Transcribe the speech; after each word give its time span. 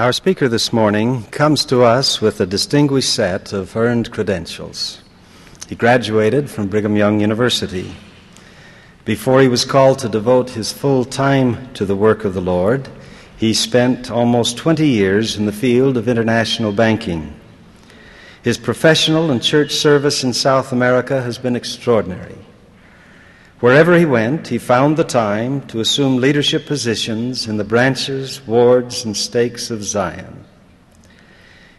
Our 0.00 0.14
speaker 0.14 0.48
this 0.48 0.72
morning 0.72 1.24
comes 1.24 1.66
to 1.66 1.82
us 1.82 2.22
with 2.22 2.40
a 2.40 2.46
distinguished 2.46 3.12
set 3.12 3.52
of 3.52 3.76
earned 3.76 4.10
credentials. 4.10 5.02
He 5.68 5.74
graduated 5.74 6.48
from 6.48 6.68
Brigham 6.68 6.96
Young 6.96 7.20
University. 7.20 7.94
Before 9.04 9.42
he 9.42 9.48
was 9.48 9.66
called 9.66 9.98
to 9.98 10.08
devote 10.08 10.48
his 10.48 10.72
full 10.72 11.04
time 11.04 11.70
to 11.74 11.84
the 11.84 11.96
work 11.96 12.24
of 12.24 12.32
the 12.32 12.40
Lord, 12.40 12.88
he 13.36 13.52
spent 13.52 14.10
almost 14.10 14.56
20 14.56 14.88
years 14.88 15.36
in 15.36 15.44
the 15.44 15.52
field 15.52 15.98
of 15.98 16.08
international 16.08 16.72
banking. 16.72 17.38
His 18.42 18.56
professional 18.56 19.30
and 19.30 19.42
church 19.42 19.72
service 19.72 20.24
in 20.24 20.32
South 20.32 20.72
America 20.72 21.20
has 21.20 21.36
been 21.36 21.56
extraordinary. 21.56 22.38
Wherever 23.60 23.98
he 23.98 24.06
went, 24.06 24.48
he 24.48 24.56
found 24.56 24.96
the 24.96 25.04
time 25.04 25.60
to 25.66 25.80
assume 25.80 26.16
leadership 26.16 26.64
positions 26.64 27.46
in 27.46 27.58
the 27.58 27.64
branches, 27.64 28.40
wards, 28.46 29.04
and 29.04 29.14
stakes 29.14 29.70
of 29.70 29.84
Zion. 29.84 30.46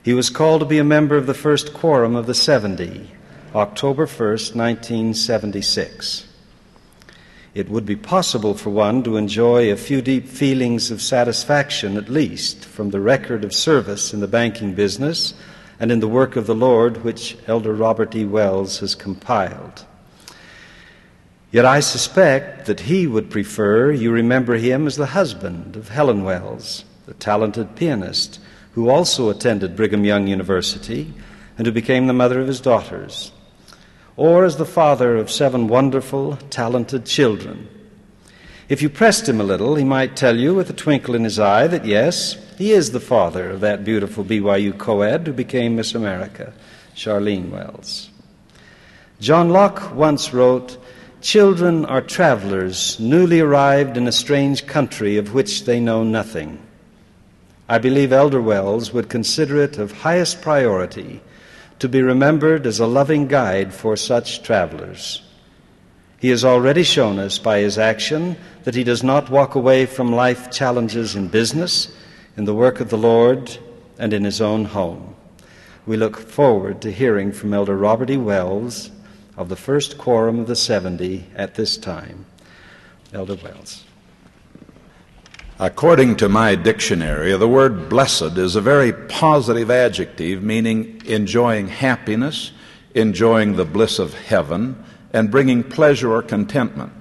He 0.04 0.14
was 0.14 0.30
called 0.30 0.62
to 0.62 0.68
be 0.68 0.78
a 0.78 0.84
member 0.84 1.18
of 1.18 1.26
the 1.26 1.34
first 1.34 1.74
quorum 1.74 2.16
of 2.16 2.28
the 2.28 2.36
70, 2.36 3.10
October 3.56 4.06
1st, 4.06 4.56
1976. 4.56 6.28
It 7.56 7.68
would 7.68 7.86
be 7.88 7.96
possible 7.96 8.54
for 8.54 8.70
one 8.70 9.02
to 9.02 9.18
enjoy 9.18 9.72
a 9.72 9.76
few 9.76 10.04
deep 10.04 10.28
feelings 10.28 10.92
of 10.92 11.02
satisfaction, 11.02 11.98
at 11.98 12.10
least, 12.10 12.64
from 12.64 12.92
the 12.92 13.02
record 13.02 13.44
of 13.44 13.56
service 13.56 14.14
in 14.14 14.20
the 14.20 14.28
banking 14.28 14.76
business 14.76 15.34
and 15.80 15.92
in 15.92 16.00
the 16.00 16.08
work 16.08 16.36
of 16.36 16.46
the 16.46 16.54
Lord 16.54 17.04
which 17.04 17.38
Elder 17.48 17.74
Robert 17.74 18.16
E. 18.16 18.24
Wells 18.24 18.80
has 18.82 18.94
compiled. 18.94 19.88
Yet 21.52 21.66
I 21.66 21.82
suspect 21.82 22.66
that 22.68 22.82
he 22.82 23.08
would 23.08 23.30
prefer 23.30 23.92
you 23.92 24.12
remember 24.12 24.56
him 24.56 24.88
as 24.88 24.96
the 24.96 25.08
husband 25.08 25.76
of 25.76 25.90
Helen 25.90 26.24
Wells, 26.24 26.86
the 27.06 27.14
talented 27.14 27.76
pianist 27.76 28.40
who 28.72 28.90
also 28.90 29.30
attended 29.30 29.76
Brigham 29.76 30.06
Young 30.06 30.28
University 30.28 31.14
and 31.58 31.68
who 31.68 31.74
became 31.74 32.08
the 32.08 32.14
mother 32.14 32.40
of 32.40 32.48
his 32.48 32.62
daughters, 32.62 33.34
or 34.16 34.46
as 34.46 34.56
the 34.56 34.66
father 34.66 35.18
of 35.18 35.30
seven 35.30 35.68
wonderful, 35.68 36.38
talented 36.50 37.06
children. 37.06 37.68
If 38.70 38.82
you 38.82 38.90
pressed 38.90 39.28
him 39.28 39.42
a 39.42 39.44
little, 39.44 39.76
he 39.76 39.84
might 39.84 40.16
tell 40.16 40.38
you 40.38 40.54
with 40.54 40.70
a 40.70 40.74
twinkle 40.74 41.16
in 41.16 41.26
his 41.26 41.38
eye 41.38 41.68
that 41.68 41.84
yes, 41.84 42.38
he 42.58 42.72
is 42.72 42.92
the 42.92 43.02
father 43.02 43.50
of 43.50 43.60
that 43.60 43.84
beautiful 43.84 44.24
BYU 44.24 44.78
co 44.78 45.02
ed 45.02 45.28
who 45.28 45.34
became 45.34 45.76
Miss 45.76 45.94
America, 45.94 46.54
Sharlene 46.96 47.50
Wells. 47.50 48.10
John 49.20 49.50
Locke 49.50 49.94
once 49.94 50.34
wrote, 50.34 50.78
Children 51.22 51.86
are 51.86 52.02
travelers 52.02 53.00
newly 53.00 53.42
arrived 53.42 53.96
in 53.96 54.08
a 54.08 54.12
strange 54.12 54.66
country 54.66 55.18
of 55.18 55.36
which 55.36 55.66
they 55.66 55.80
know 55.80 56.04
nothing. 56.04 56.58
I 57.70 57.78
believe 57.78 58.12
Elder 58.12 58.42
Wells 58.42 58.92
would 58.92 59.08
consider 59.08 59.62
it 59.62 59.78
of 59.78 59.92
highest 59.92 60.42
priority 60.42 61.22
to 61.78 61.88
be 61.88 62.02
remembered 62.02 62.66
as 62.66 62.80
a 62.80 62.88
loving 62.88 63.28
guide 63.28 63.72
for 63.72 63.96
such 63.96 64.42
travelers. 64.42 65.22
He 66.18 66.30
has 66.30 66.44
already 66.44 66.82
shown 66.82 67.20
us 67.20 67.38
by 67.38 67.60
his 67.60 67.78
action 67.78 68.36
that 68.64 68.76
he 68.76 68.84
does 68.84 69.04
not 69.04 69.30
walk 69.30 69.54
away 69.54 69.86
from 69.86 70.12
life 70.12 70.50
challenges 70.50 71.16
in 71.16 71.28
business, 71.28 71.96
in 72.36 72.46
the 72.46 72.56
work 72.56 72.80
of 72.80 72.90
the 72.90 72.98
Lord, 72.98 73.58
and 74.00 74.12
in 74.12 74.24
his 74.24 74.42
own 74.42 74.66
home. 74.66 75.16
We 75.86 75.98
look 75.98 76.18
forward 76.18 76.82
to 76.82 76.92
hearing 76.92 77.32
from 77.32 77.54
Elder 77.54 77.78
Robert 77.78 78.10
E. 78.10 78.18
Wells 78.18 78.90
of 79.42 79.50
the 79.50 79.56
first 79.56 79.98
quorum 79.98 80.40
of 80.40 80.48
the 80.48 80.56
70 80.56 81.26
at 81.36 81.56
this 81.56 81.76
time. 81.76 82.26
Elder 83.12 83.36
Wells. 83.36 83.84
According 85.60 86.18
to 86.18 86.30
my 86.30 86.56
dictionary, 86.56 87.36
the 87.36 87.48
word 87.48 87.90
blessed 87.90 88.38
is 88.38 88.56
a 88.56 88.62
very 88.62 88.94
positive 88.94 89.70
adjective 89.70 90.42
meaning 90.42 91.02
enjoying 91.06 91.68
happiness, 91.68 92.52
enjoying 92.96 93.56
the 93.56 93.66
bliss 93.66 94.00
of 94.00 94.14
heaven, 94.14 94.84
and 95.12 95.30
bringing 95.30 95.64
pleasure 95.64 96.12
or 96.12 96.24
contentment. 96.24 96.94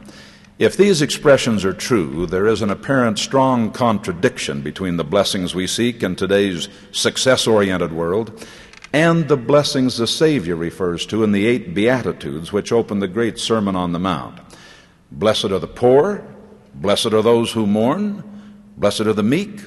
If 0.58 0.76
these 0.76 1.00
expressions 1.00 1.64
are 1.64 1.72
true, 1.72 2.26
there 2.26 2.46
is 2.46 2.60
an 2.60 2.68
apparent 2.68 3.18
strong 3.18 3.70
contradiction 3.70 4.60
between 4.60 4.98
the 4.98 5.04
blessings 5.04 5.54
we 5.54 5.66
seek 5.66 6.02
in 6.02 6.16
today's 6.16 6.68
success 6.92 7.46
oriented 7.46 7.92
world 7.92 8.46
and 8.92 9.28
the 9.28 9.36
blessings 9.36 9.96
the 9.96 10.06
Savior 10.06 10.56
refers 10.56 11.06
to 11.06 11.22
in 11.22 11.32
the 11.32 11.46
eight 11.46 11.74
Beatitudes 11.74 12.52
which 12.52 12.72
open 12.72 12.98
the 12.98 13.08
great 13.08 13.38
Sermon 13.38 13.76
on 13.76 13.92
the 13.92 13.98
Mount. 13.98 14.40
Blessed 15.12 15.46
are 15.46 15.58
the 15.58 15.66
poor, 15.66 16.24
blessed 16.74 17.12
are 17.12 17.22
those 17.22 17.52
who 17.52 17.66
mourn, 17.66 18.24
blessed 18.76 19.02
are 19.02 19.12
the 19.12 19.22
meek, 19.22 19.60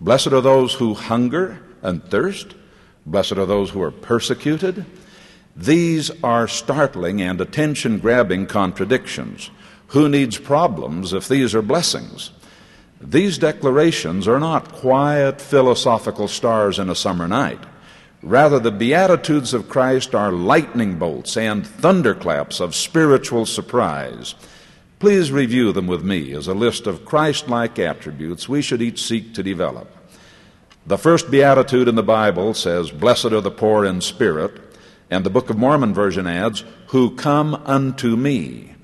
blessed 0.00 0.28
are 0.28 0.40
those 0.40 0.74
who 0.74 0.94
hunger 0.94 1.60
and 1.82 2.04
thirst, 2.04 2.54
blessed 3.06 3.32
are 3.32 3.46
those 3.46 3.70
who 3.70 3.82
are 3.82 3.90
persecuted. 3.90 4.84
These 5.56 6.10
are 6.22 6.48
startling 6.48 7.20
and 7.20 7.40
attention 7.40 7.98
grabbing 7.98 8.46
contradictions. 8.46 9.50
Who 9.88 10.08
needs 10.08 10.38
problems 10.38 11.12
if 11.12 11.28
these 11.28 11.54
are 11.54 11.62
blessings? 11.62 12.30
These 13.00 13.38
declarations 13.38 14.26
are 14.26 14.40
not 14.40 14.72
quiet 14.72 15.40
philosophical 15.40 16.26
stars 16.26 16.78
in 16.78 16.88
a 16.88 16.94
summer 16.94 17.28
night. 17.28 17.60
Rather, 18.24 18.58
the 18.58 18.72
Beatitudes 18.72 19.52
of 19.52 19.68
Christ 19.68 20.14
are 20.14 20.32
lightning 20.32 20.98
bolts 20.98 21.36
and 21.36 21.66
thunderclaps 21.66 22.58
of 22.58 22.74
spiritual 22.74 23.44
surprise. 23.44 24.34
Please 24.98 25.30
review 25.30 25.72
them 25.72 25.86
with 25.86 26.02
me 26.02 26.32
as 26.32 26.48
a 26.48 26.54
list 26.54 26.86
of 26.86 27.04
Christ 27.04 27.50
like 27.50 27.78
attributes 27.78 28.48
we 28.48 28.62
should 28.62 28.80
each 28.80 29.02
seek 29.02 29.34
to 29.34 29.42
develop. 29.42 29.94
The 30.86 30.96
first 30.96 31.30
Beatitude 31.30 31.86
in 31.86 31.96
the 31.96 32.02
Bible 32.02 32.54
says, 32.54 32.90
Blessed 32.90 33.26
are 33.26 33.42
the 33.42 33.50
poor 33.50 33.84
in 33.84 34.00
spirit, 34.00 34.58
and 35.10 35.22
the 35.22 35.30
Book 35.30 35.50
of 35.50 35.58
Mormon 35.58 35.92
version 35.92 36.26
adds, 36.26 36.64
Who 36.88 37.14
come 37.16 37.54
unto 37.66 38.16
me. 38.16 38.74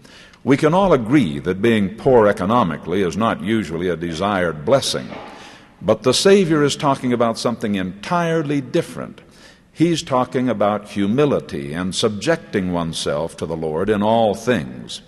We 0.44 0.58
can 0.58 0.74
all 0.74 0.92
agree 0.92 1.38
that 1.38 1.62
being 1.62 1.96
poor 1.96 2.26
economically 2.26 3.00
is 3.00 3.16
not 3.16 3.42
usually 3.42 3.88
a 3.88 3.96
desired 3.96 4.66
blessing. 4.66 5.08
But 5.80 6.02
the 6.02 6.12
Savior 6.12 6.62
is 6.62 6.76
talking 6.76 7.14
about 7.14 7.38
something 7.38 7.76
entirely 7.76 8.60
different. 8.60 9.22
He's 9.80 10.02
talking 10.02 10.50
about 10.50 10.90
humility 10.90 11.72
and 11.72 11.94
subjecting 11.94 12.70
oneself 12.70 13.38
to 13.38 13.46
the 13.46 13.56
Lord 13.56 13.88
in 13.88 14.02
all 14.02 14.34
things. 14.34 15.00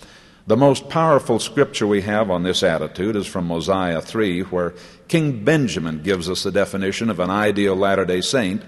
The 0.46 0.56
most 0.56 0.88
powerful 0.88 1.38
scripture 1.40 1.86
we 1.86 2.00
have 2.00 2.30
on 2.30 2.42
this 2.42 2.62
attitude 2.62 3.14
is 3.14 3.26
from 3.26 3.48
Mosiah 3.48 4.00
3, 4.00 4.40
where 4.44 4.72
King 5.08 5.44
Benjamin 5.44 6.00
gives 6.02 6.30
us 6.30 6.42
the 6.42 6.50
definition 6.50 7.10
of 7.10 7.20
an 7.20 7.28
ideal 7.28 7.76
Latter 7.76 8.06
day 8.06 8.22
Saint 8.22 8.62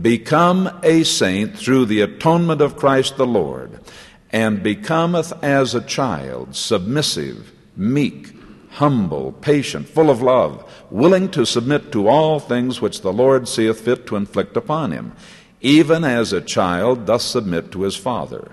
Become 0.00 0.70
a 0.82 1.04
saint 1.04 1.58
through 1.58 1.84
the 1.84 2.00
atonement 2.00 2.62
of 2.62 2.78
Christ 2.78 3.18
the 3.18 3.26
Lord, 3.26 3.78
and 4.30 4.62
becometh 4.62 5.34
as 5.44 5.74
a 5.74 5.82
child, 5.82 6.56
submissive, 6.56 7.52
meek, 7.76 8.35
humble, 8.76 9.32
patient, 9.32 9.88
full 9.88 10.10
of 10.10 10.20
love, 10.20 10.62
willing 10.90 11.30
to 11.30 11.46
submit 11.46 11.90
to 11.90 12.08
all 12.08 12.38
things 12.38 12.78
which 12.78 13.00
the 13.00 13.12
Lord 13.12 13.48
seeth 13.48 13.80
fit 13.80 14.06
to 14.06 14.16
inflict 14.16 14.54
upon 14.54 14.92
him, 14.92 15.12
even 15.62 16.04
as 16.04 16.30
a 16.30 16.42
child 16.42 17.06
doth 17.06 17.22
submit 17.22 17.72
to 17.72 17.82
his 17.82 17.96
father. 17.96 18.52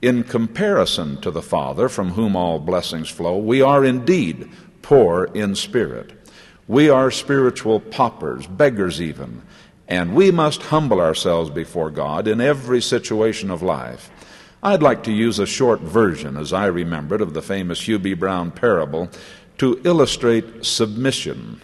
In 0.00 0.22
comparison 0.22 1.20
to 1.22 1.32
the 1.32 1.42
Father, 1.42 1.88
from 1.88 2.10
whom 2.12 2.36
all 2.36 2.60
blessings 2.60 3.08
flow, 3.08 3.36
we 3.38 3.60
are 3.60 3.84
indeed 3.84 4.48
poor 4.82 5.24
in 5.34 5.56
spirit. 5.56 6.12
We 6.68 6.88
are 6.88 7.10
spiritual 7.10 7.80
paupers, 7.80 8.46
beggars 8.46 9.02
even, 9.02 9.42
and 9.88 10.14
we 10.14 10.30
must 10.30 10.62
humble 10.62 11.00
ourselves 11.00 11.50
before 11.50 11.90
God 11.90 12.28
in 12.28 12.40
every 12.40 12.80
situation 12.80 13.50
of 13.50 13.62
life. 13.62 14.10
I'd 14.62 14.82
like 14.82 15.04
to 15.04 15.12
use 15.12 15.38
a 15.38 15.46
short 15.46 15.80
version, 15.80 16.36
as 16.36 16.52
I 16.52 16.66
remember 16.66 17.14
it, 17.14 17.22
of 17.22 17.32
the 17.32 17.40
famous 17.40 17.84
B. 17.86 18.12
Brown 18.12 18.50
parable 18.50 19.08
to 19.60 19.78
illustrate 19.84 20.64
submission. 20.64 21.60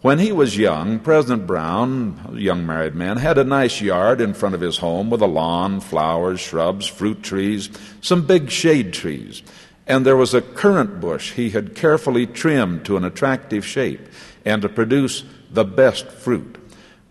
When 0.00 0.20
he 0.20 0.30
was 0.30 0.56
young, 0.56 1.00
President 1.00 1.44
Brown, 1.44 2.20
a 2.32 2.38
young 2.38 2.64
married 2.64 2.94
man, 2.94 3.16
had 3.16 3.36
a 3.36 3.42
nice 3.42 3.80
yard 3.80 4.20
in 4.20 4.32
front 4.32 4.54
of 4.54 4.60
his 4.60 4.78
home 4.78 5.10
with 5.10 5.20
a 5.20 5.26
lawn, 5.26 5.80
flowers, 5.80 6.38
shrubs, 6.38 6.86
fruit 6.86 7.24
trees, 7.24 7.68
some 8.00 8.28
big 8.28 8.48
shade 8.48 8.92
trees. 8.92 9.42
And 9.88 10.06
there 10.06 10.16
was 10.16 10.34
a 10.34 10.40
currant 10.40 11.00
bush 11.00 11.32
he 11.32 11.50
had 11.50 11.74
carefully 11.74 12.28
trimmed 12.28 12.84
to 12.84 12.96
an 12.96 13.04
attractive 13.04 13.66
shape 13.66 14.06
and 14.44 14.62
to 14.62 14.68
produce 14.68 15.24
the 15.50 15.64
best 15.64 16.06
fruit. 16.06 16.56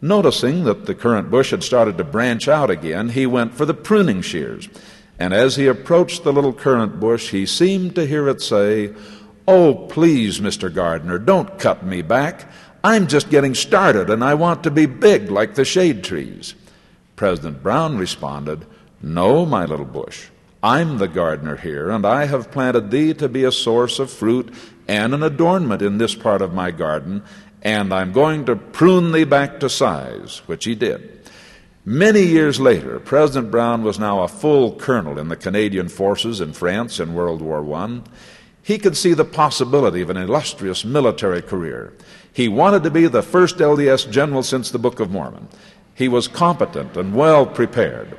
Noticing 0.01 0.63
that 0.63 0.86
the 0.86 0.95
currant 0.95 1.30
bush 1.30 1.51
had 1.51 1.62
started 1.62 1.98
to 1.98 2.06
branch 2.06 2.48
out 2.48 2.69
again, 2.69 3.10
he 3.10 3.25
went 3.25 3.54
for 3.54 3.66
the 3.66 3.74
pruning 3.74 4.22
shears. 4.22 4.69
And 5.19 5.34
as 5.34 5.57
he 5.57 5.68
approached 5.68 6.24
the 6.24 6.31
little 6.31 6.54
currant 6.54 7.01
bush, 7.01 7.31
he 7.31 7.45
seemed 7.45 7.95
to 7.95 8.06
hear 8.06 8.30
it 8.30 8.42
say, 8.42 8.94
Oh, 9.47 9.75
please, 9.75 10.39
Mr. 10.39 10.74
Gardener, 10.74 11.19
don't 11.19 11.59
cut 11.59 11.86
me 11.86 12.01
back. 12.01 12.50
I'm 12.83 13.07
just 13.07 13.30
getting 13.30 13.56
started 13.56 14.09
and 14.09 14.24
I 14.24 14.33
want 14.33 14.63
to 14.63 14.71
be 14.71 14.86
big 14.86 15.30
like 15.30 15.56
the 15.56 15.65
shade 15.65 16.03
trees. 16.03 16.56
President 17.15 17.63
Brown 17.63 17.97
responded, 17.97 18.65
No, 19.01 19.45
my 19.45 19.65
little 19.65 19.86
bush. 19.86 20.27
I'm 20.62 20.97
the 20.97 21.07
gardener 21.07 21.57
here, 21.57 21.92
and 21.92 22.07
I 22.07 22.25
have 22.25 22.50
planted 22.50 22.89
thee 22.89 23.13
to 23.15 23.30
be 23.30 23.44
a 23.44 23.51
source 23.51 24.00
of 24.00 24.12
fruit 24.12 24.51
and 24.88 25.13
an 25.13 25.21
adornment 25.21 25.83
in 25.83 26.00
this 26.00 26.15
part 26.15 26.42
of 26.42 26.53
my 26.53 26.71
garden, 26.71 27.24
and 27.62 27.94
I'm 27.94 28.12
going 28.12 28.45
to 28.45 28.56
prune 28.56 29.12
thee 29.12 29.25
back 29.25 29.59
to 29.59 29.69
size, 29.69 30.42
which 30.47 30.65
he 30.65 30.74
did. 30.74 31.30
Many 31.86 32.24
years 32.24 32.59
later, 32.59 33.00
President 33.00 33.51
Brown 33.51 33.83
was 33.83 34.00
now 34.00 34.21
a 34.21 34.27
full 34.27 34.74
colonel 34.75 35.19
in 35.19 35.27
the 35.27 35.36
Canadian 35.36 35.88
forces 35.88 36.42
in 36.42 36.53
France 36.53 37.00
in 37.00 37.13
World 37.13 37.44
War 37.44 37.71
I. 37.75 38.01
He 38.66 38.80
could 38.80 38.98
see 38.98 39.14
the 39.14 39.24
possibility 39.24 40.02
of 40.02 40.10
an 40.10 40.18
illustrious 40.18 40.84
military 40.84 41.44
career. 41.44 41.94
He 42.34 42.48
wanted 42.48 42.82
to 42.82 42.90
be 42.90 43.06
the 43.06 43.22
first 43.22 43.58
LDS 43.58 44.10
general 44.10 44.42
since 44.42 44.72
the 44.72 44.80
Book 44.80 45.00
of 45.00 45.12
Mormon. 45.12 45.50
He 45.94 46.08
was 46.08 46.28
competent 46.28 46.98
and 46.98 47.14
well 47.14 47.46
prepared. 47.46 48.18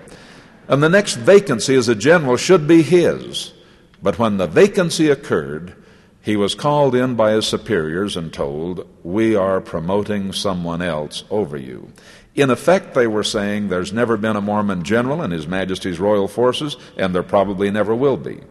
And 0.68 0.80
the 0.80 0.88
next 0.88 1.16
vacancy 1.16 1.74
as 1.74 1.88
a 1.88 1.96
general 1.96 2.36
should 2.36 2.68
be 2.68 2.82
his. 2.82 3.54
But 4.00 4.20
when 4.20 4.36
the 4.36 4.46
vacancy 4.46 5.10
occurred, 5.10 5.74
he 6.22 6.36
was 6.36 6.54
called 6.54 6.94
in 6.94 7.16
by 7.16 7.32
his 7.32 7.48
superiors 7.48 8.16
and 8.16 8.32
told, 8.32 8.86
We 9.02 9.34
are 9.34 9.60
promoting 9.60 10.32
someone 10.32 10.80
else 10.80 11.24
over 11.28 11.56
you. 11.56 11.90
In 12.36 12.50
effect, 12.50 12.94
they 12.94 13.08
were 13.08 13.24
saying 13.24 13.66
there's 13.66 13.92
never 13.92 14.16
been 14.16 14.36
a 14.36 14.40
Mormon 14.40 14.84
general 14.84 15.24
in 15.24 15.32
His 15.32 15.48
Majesty's 15.48 15.98
royal 15.98 16.28
forces, 16.28 16.76
and 16.96 17.12
there 17.12 17.24
probably 17.24 17.68
never 17.72 17.96
will 17.96 18.16
be. 18.16 18.42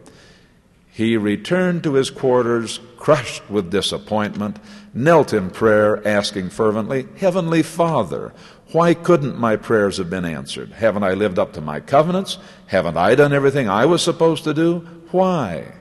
He 0.96 1.18
returned 1.18 1.84
to 1.84 1.92
his 1.92 2.08
quarters 2.08 2.80
crushed 2.96 3.50
with 3.50 3.70
disappointment, 3.70 4.58
knelt 4.94 5.34
in 5.34 5.50
prayer, 5.50 6.00
asking 6.08 6.48
fervently, 6.48 7.06
Heavenly 7.18 7.62
Father, 7.62 8.32
why 8.72 8.94
couldn't 8.94 9.38
my 9.38 9.56
prayers 9.56 9.98
have 9.98 10.08
been 10.08 10.24
answered? 10.24 10.72
Haven't 10.72 11.02
I 11.02 11.12
lived 11.12 11.38
up 11.38 11.52
to 11.52 11.60
my 11.60 11.80
covenants? 11.80 12.38
Haven't 12.68 12.96
I 12.96 13.14
done 13.14 13.34
everything 13.34 13.68
I 13.68 13.84
was 13.84 14.00
supposed 14.00 14.44
to 14.44 14.54
do? 14.54 14.88
Why? 15.10 15.74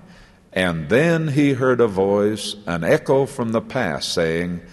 And 0.52 0.90
then 0.90 1.30
he 1.30 1.54
heard 1.54 1.80
a 1.80 1.88
voice, 1.88 2.58
an 2.66 2.84
echo 2.84 3.26
from 3.26 3.54
the 3.54 3.62
past, 3.62 4.12
saying, 4.12 4.64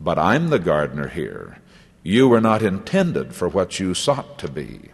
But 0.00 0.18
I'm 0.18 0.48
the 0.48 0.58
gardener 0.58 1.08
here. 1.08 1.58
You 2.02 2.28
were 2.28 2.40
not 2.40 2.62
intended 2.62 3.34
for 3.34 3.46
what 3.46 3.78
you 3.78 3.92
sought 3.92 4.38
to 4.38 4.48
be. 4.48 4.92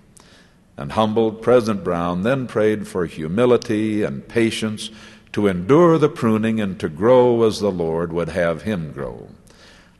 And 0.83 0.91
humbled, 0.91 1.43
President 1.43 1.85
Brown 1.85 2.25
then 2.25 2.49
prayed 2.49 2.89
for 2.89 3.07
humility 3.07 4.03
and 4.03 4.27
patience 4.27 4.91
to 5.31 5.47
endure 5.47 5.97
the 5.97 6.09
pruning 6.09 6.61
and 6.61 6.77
to 6.81 6.89
grow 6.89 7.45
as 7.45 7.61
the 7.61 7.71
Lord 7.71 8.13
would 8.13 8.31
have 8.31 8.63
him 8.63 8.91
grow. 8.91 9.29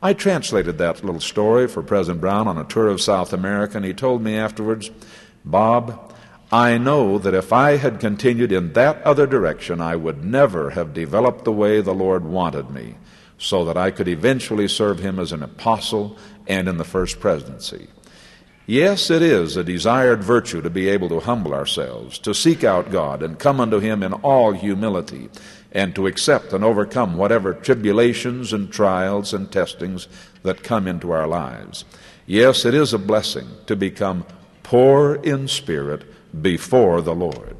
I 0.01 0.11
translated 0.11 0.77
that 0.79 1.01
little 1.01 1.21
story 1.21 1.69
for 1.69 1.83
President 1.83 2.19
Brown 2.19 2.49
on 2.49 2.57
a 2.57 2.65
tour 2.65 2.89
of 2.89 2.99
South 2.99 3.31
America, 3.31 3.77
and 3.77 3.85
he 3.85 3.93
told 3.93 4.21
me 4.21 4.35
afterwards, 4.35 4.91
Bob, 5.45 6.13
I 6.51 6.77
know 6.77 7.17
that 7.17 7.33
if 7.33 7.53
I 7.53 7.77
had 7.77 8.01
continued 8.01 8.51
in 8.51 8.73
that 8.73 9.01
other 9.03 9.25
direction, 9.25 9.79
I 9.79 9.95
would 9.95 10.25
never 10.25 10.71
have 10.71 10.93
developed 10.93 11.45
the 11.45 11.53
way 11.53 11.79
the 11.79 11.93
Lord 11.93 12.25
wanted 12.25 12.71
me, 12.71 12.95
so 13.37 13.63
that 13.63 13.77
I 13.77 13.89
could 13.89 14.09
eventually 14.09 14.67
serve 14.67 14.99
him 14.99 15.17
as 15.17 15.31
an 15.31 15.43
apostle 15.43 16.17
and 16.45 16.67
in 16.67 16.77
the 16.77 16.83
first 16.83 17.21
presidency. 17.21 17.87
Yes, 18.65 19.09
it 19.09 19.21
is 19.21 19.57
a 19.57 19.63
desired 19.63 20.23
virtue 20.23 20.61
to 20.61 20.69
be 20.69 20.87
able 20.87 21.09
to 21.09 21.19
humble 21.19 21.53
ourselves, 21.53 22.17
to 22.19 22.33
seek 22.33 22.63
out 22.63 22.91
God 22.91 23.21
and 23.21 23.37
come 23.37 23.59
unto 23.59 23.79
Him 23.79 24.01
in 24.01 24.13
all 24.13 24.53
humility, 24.53 25.29
and 25.73 25.93
to 25.95 26.07
accept 26.07 26.53
and 26.53 26.63
overcome 26.63 27.17
whatever 27.17 27.53
tribulations 27.53 28.53
and 28.53 28.71
trials 28.71 29.33
and 29.33 29.51
testings 29.51 30.07
that 30.43 30.63
come 30.63 30.87
into 30.87 31.11
our 31.11 31.27
lives. 31.27 31.83
Yes, 32.25 32.63
it 32.63 32.73
is 32.73 32.93
a 32.93 32.97
blessing 32.99 33.47
to 33.65 33.75
become 33.75 34.25
poor 34.61 35.15
in 35.15 35.49
spirit 35.49 36.05
before 36.41 37.01
the 37.01 37.15
Lord. 37.15 37.57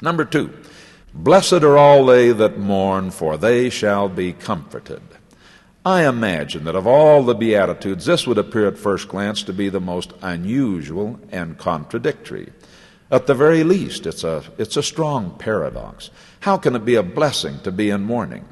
Number 0.00 0.24
two, 0.24 0.56
blessed 1.12 1.64
are 1.64 1.76
all 1.76 2.06
they 2.06 2.32
that 2.32 2.58
mourn, 2.58 3.10
for 3.10 3.36
they 3.36 3.68
shall 3.68 4.08
be 4.08 4.32
comforted. 4.32 5.02
I 5.88 6.06
imagine 6.06 6.64
that 6.64 6.76
of 6.76 6.86
all 6.86 7.22
the 7.22 7.34
Beatitudes, 7.34 8.04
this 8.04 8.26
would 8.26 8.36
appear 8.36 8.68
at 8.68 8.76
first 8.76 9.08
glance 9.08 9.42
to 9.44 9.54
be 9.54 9.70
the 9.70 9.80
most 9.80 10.12
unusual 10.20 11.18
and 11.32 11.56
contradictory. 11.56 12.52
At 13.10 13.26
the 13.26 13.34
very 13.34 13.64
least, 13.64 14.04
it's 14.04 14.22
a, 14.22 14.44
it's 14.58 14.76
a 14.76 14.82
strong 14.82 15.38
paradox. 15.38 16.10
How 16.40 16.58
can 16.58 16.76
it 16.76 16.84
be 16.84 16.96
a 16.96 17.02
blessing 17.02 17.60
to 17.60 17.72
be 17.72 17.88
in 17.88 18.02
mourning? 18.02 18.44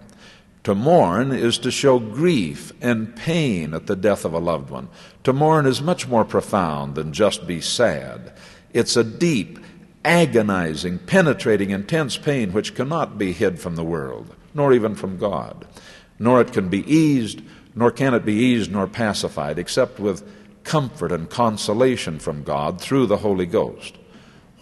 To 0.64 0.74
mourn 0.74 1.30
is 1.30 1.58
to 1.58 1.70
show 1.70 1.98
grief 1.98 2.72
and 2.80 3.14
pain 3.14 3.74
at 3.74 3.86
the 3.86 3.96
death 3.96 4.24
of 4.24 4.32
a 4.32 4.38
loved 4.38 4.70
one. 4.70 4.88
To 5.24 5.34
mourn 5.34 5.66
is 5.66 5.82
much 5.82 6.08
more 6.08 6.24
profound 6.24 6.94
than 6.94 7.12
just 7.12 7.46
be 7.46 7.60
sad. 7.60 8.32
It's 8.72 8.96
a 8.96 9.04
deep, 9.04 9.58
agonizing, 10.06 11.00
penetrating, 11.00 11.68
intense 11.68 12.16
pain 12.16 12.54
which 12.54 12.74
cannot 12.74 13.18
be 13.18 13.32
hid 13.32 13.60
from 13.60 13.76
the 13.76 13.84
world, 13.84 14.34
nor 14.54 14.72
even 14.72 14.94
from 14.94 15.18
God 15.18 15.66
nor 16.18 16.40
it 16.40 16.52
can 16.52 16.68
be 16.68 16.90
eased, 16.92 17.42
nor 17.74 17.90
can 17.90 18.14
it 18.14 18.24
be 18.24 18.34
eased 18.34 18.70
nor 18.70 18.86
pacified, 18.86 19.58
except 19.58 19.98
with 19.98 20.26
comfort 20.64 21.12
and 21.12 21.30
consolation 21.30 22.18
from 22.18 22.42
God 22.42 22.80
through 22.80 23.06
the 23.06 23.18
Holy 23.18 23.46
Ghost. 23.46 23.96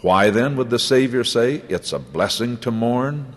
Why 0.01 0.29
then 0.29 0.55
would 0.55 0.69
the 0.69 0.79
Savior 0.79 1.23
say 1.23 1.63
it's 1.67 1.91
a 1.91 1.99
blessing 1.99 2.57
to 2.57 2.71
mourn? 2.71 3.35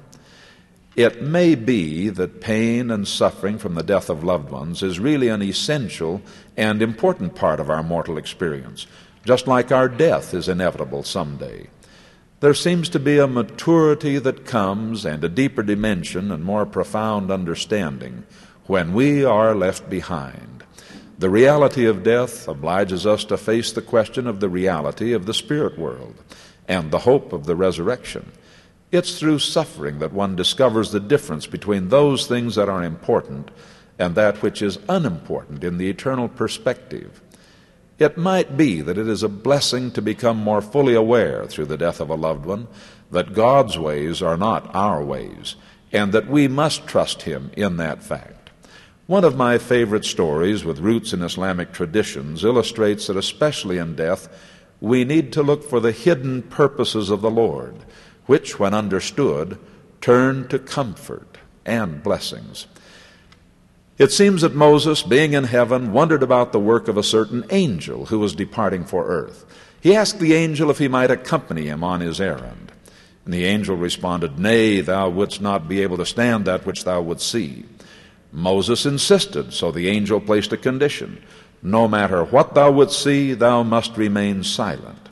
It 0.96 1.22
may 1.22 1.54
be 1.54 2.08
that 2.08 2.40
pain 2.40 2.90
and 2.90 3.06
suffering 3.06 3.56
from 3.58 3.74
the 3.74 3.82
death 3.82 4.10
of 4.10 4.24
loved 4.24 4.50
ones 4.50 4.82
is 4.82 4.98
really 4.98 5.28
an 5.28 5.42
essential 5.42 6.20
and 6.56 6.82
important 6.82 7.36
part 7.36 7.60
of 7.60 7.70
our 7.70 7.82
mortal 7.82 8.18
experience, 8.18 8.86
just 9.24 9.46
like 9.46 9.70
our 9.70 9.88
death 9.88 10.34
is 10.34 10.48
inevitable 10.48 11.04
someday. 11.04 11.68
There 12.40 12.54
seems 12.54 12.88
to 12.90 13.00
be 13.00 13.18
a 13.18 13.26
maturity 13.26 14.18
that 14.20 14.46
comes 14.46 15.04
and 15.04 15.24
a 15.24 15.28
deeper 15.28 15.64
dimension 15.64 16.30
and 16.30 16.44
more 16.44 16.64
profound 16.66 17.32
understanding 17.32 18.22
when 18.66 18.92
we 18.92 19.24
are 19.24 19.56
left 19.56 19.90
behind. 19.90 20.62
The 21.18 21.30
reality 21.30 21.84
of 21.84 22.04
death 22.04 22.46
obliges 22.46 23.04
us 23.06 23.24
to 23.24 23.36
face 23.36 23.72
the 23.72 23.82
question 23.82 24.28
of 24.28 24.38
the 24.38 24.48
reality 24.48 25.12
of 25.12 25.26
the 25.26 25.34
spirit 25.34 25.76
world 25.76 26.14
and 26.68 26.92
the 26.92 27.00
hope 27.00 27.32
of 27.32 27.44
the 27.44 27.56
resurrection. 27.56 28.30
It's 28.92 29.18
through 29.18 29.40
suffering 29.40 29.98
that 29.98 30.12
one 30.12 30.36
discovers 30.36 30.92
the 30.92 31.00
difference 31.00 31.48
between 31.48 31.88
those 31.88 32.28
things 32.28 32.54
that 32.54 32.68
are 32.68 32.84
important 32.84 33.50
and 33.98 34.14
that 34.14 34.42
which 34.42 34.62
is 34.62 34.78
unimportant 34.88 35.64
in 35.64 35.76
the 35.78 35.90
eternal 35.90 36.28
perspective. 36.28 37.20
It 37.98 38.16
might 38.16 38.56
be 38.56 38.80
that 38.80 38.96
it 38.96 39.08
is 39.08 39.22
a 39.24 39.28
blessing 39.28 39.90
to 39.92 40.02
become 40.02 40.36
more 40.36 40.62
fully 40.62 40.94
aware 40.94 41.46
through 41.46 41.66
the 41.66 41.76
death 41.76 42.00
of 42.00 42.10
a 42.10 42.14
loved 42.14 42.46
one 42.46 42.68
that 43.10 43.34
God's 43.34 43.78
ways 43.78 44.22
are 44.22 44.36
not 44.36 44.72
our 44.74 45.02
ways, 45.02 45.56
and 45.92 46.12
that 46.12 46.28
we 46.28 46.46
must 46.46 46.86
trust 46.86 47.22
Him 47.22 47.50
in 47.56 47.76
that 47.78 48.02
fact. 48.02 48.50
One 49.06 49.24
of 49.24 49.36
my 49.36 49.58
favorite 49.58 50.04
stories 50.04 50.64
with 50.64 50.80
roots 50.80 51.12
in 51.12 51.22
Islamic 51.22 51.72
traditions 51.72 52.44
illustrates 52.44 53.06
that, 53.06 53.16
especially 53.16 53.78
in 53.78 53.96
death, 53.96 54.28
we 54.80 55.04
need 55.04 55.32
to 55.32 55.42
look 55.42 55.64
for 55.64 55.80
the 55.80 55.92
hidden 55.92 56.42
purposes 56.42 57.10
of 57.10 57.22
the 57.22 57.30
Lord, 57.30 57.74
which, 58.26 58.58
when 58.58 58.74
understood, 58.74 59.58
turn 60.00 60.46
to 60.48 60.58
comfort 60.58 61.38
and 61.64 62.02
blessings. 62.02 62.66
It 63.98 64.12
seems 64.12 64.42
that 64.42 64.54
Moses, 64.54 65.02
being 65.02 65.32
in 65.32 65.44
heaven, 65.44 65.92
wondered 65.92 66.22
about 66.22 66.52
the 66.52 66.60
work 66.60 66.86
of 66.86 66.96
a 66.96 67.02
certain 67.02 67.44
angel 67.50 68.06
who 68.06 68.20
was 68.20 68.32
departing 68.32 68.84
for 68.84 69.06
earth. 69.06 69.44
He 69.80 69.94
asked 69.94 70.20
the 70.20 70.34
angel 70.34 70.70
if 70.70 70.78
he 70.78 70.86
might 70.86 71.10
accompany 71.10 71.66
him 71.66 71.82
on 71.82 72.00
his 72.00 72.20
errand. 72.20 72.70
And 73.24 73.34
the 73.34 73.44
angel 73.44 73.76
responded, 73.76 74.38
Nay, 74.38 74.80
thou 74.80 75.08
wouldst 75.08 75.40
not 75.40 75.68
be 75.68 75.82
able 75.82 75.96
to 75.96 76.06
stand 76.06 76.44
that 76.44 76.64
which 76.64 76.84
thou 76.84 77.02
wouldst 77.02 77.28
see. 77.28 77.64
Moses 78.32 78.86
insisted, 78.86 79.52
so 79.52 79.72
the 79.72 79.88
angel 79.88 80.20
placed 80.20 80.52
a 80.52 80.56
condition. 80.56 81.20
No 81.60 81.88
matter 81.88 82.22
what 82.22 82.54
thou 82.54 82.70
wouldst 82.70 83.02
see, 83.02 83.34
thou 83.34 83.64
must 83.64 83.96
remain 83.96 84.44
silent. 84.44 85.07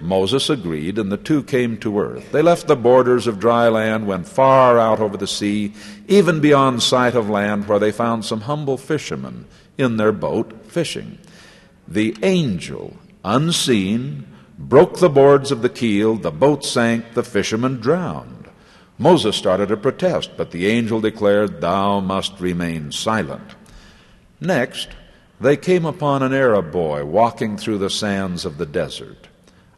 Moses 0.00 0.50
agreed, 0.50 0.98
and 0.98 1.10
the 1.10 1.16
two 1.16 1.42
came 1.42 1.76
to 1.78 1.98
earth. 2.00 2.32
They 2.32 2.42
left 2.42 2.66
the 2.66 2.76
borders 2.76 3.26
of 3.26 3.40
dry 3.40 3.68
land, 3.68 4.06
went 4.06 4.28
far 4.28 4.78
out 4.78 5.00
over 5.00 5.16
the 5.16 5.26
sea, 5.26 5.74
even 6.08 6.40
beyond 6.40 6.82
sight 6.82 7.14
of 7.14 7.30
land, 7.30 7.68
where 7.68 7.78
they 7.78 7.92
found 7.92 8.24
some 8.24 8.42
humble 8.42 8.76
fishermen 8.76 9.46
in 9.78 9.96
their 9.96 10.12
boat 10.12 10.66
fishing. 10.66 11.18
The 11.88 12.16
angel, 12.22 12.96
unseen, 13.24 14.26
broke 14.58 14.98
the 14.98 15.10
boards 15.10 15.50
of 15.50 15.62
the 15.62 15.68
keel, 15.68 16.16
the 16.16 16.30
boat 16.30 16.64
sank, 16.64 17.14
the 17.14 17.22
fishermen 17.22 17.78
drowned. 17.80 18.48
Moses 18.98 19.36
started 19.36 19.68
to 19.68 19.76
protest, 19.76 20.30
but 20.36 20.50
the 20.50 20.66
angel 20.66 21.00
declared, 21.00 21.60
Thou 21.60 22.00
must 22.00 22.40
remain 22.40 22.92
silent. 22.92 23.54
Next, 24.40 24.88
they 25.40 25.56
came 25.56 25.84
upon 25.84 26.22
an 26.22 26.32
Arab 26.32 26.72
boy 26.72 27.04
walking 27.04 27.58
through 27.58 27.78
the 27.78 27.90
sands 27.90 28.44
of 28.44 28.56
the 28.56 28.66
desert. 28.66 29.28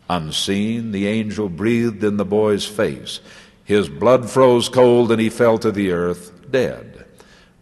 Unseen, 0.08 0.92
the 0.92 1.06
angel 1.06 1.48
breathed 1.48 2.02
in 2.02 2.16
the 2.16 2.24
boy's 2.24 2.64
face. 2.64 3.20
His 3.64 3.88
blood 3.88 4.30
froze 4.30 4.68
cold 4.68 5.12
and 5.12 5.20
he 5.20 5.28
fell 5.28 5.58
to 5.58 5.70
the 5.70 5.92
earth, 5.92 6.32
dead. 6.50 7.04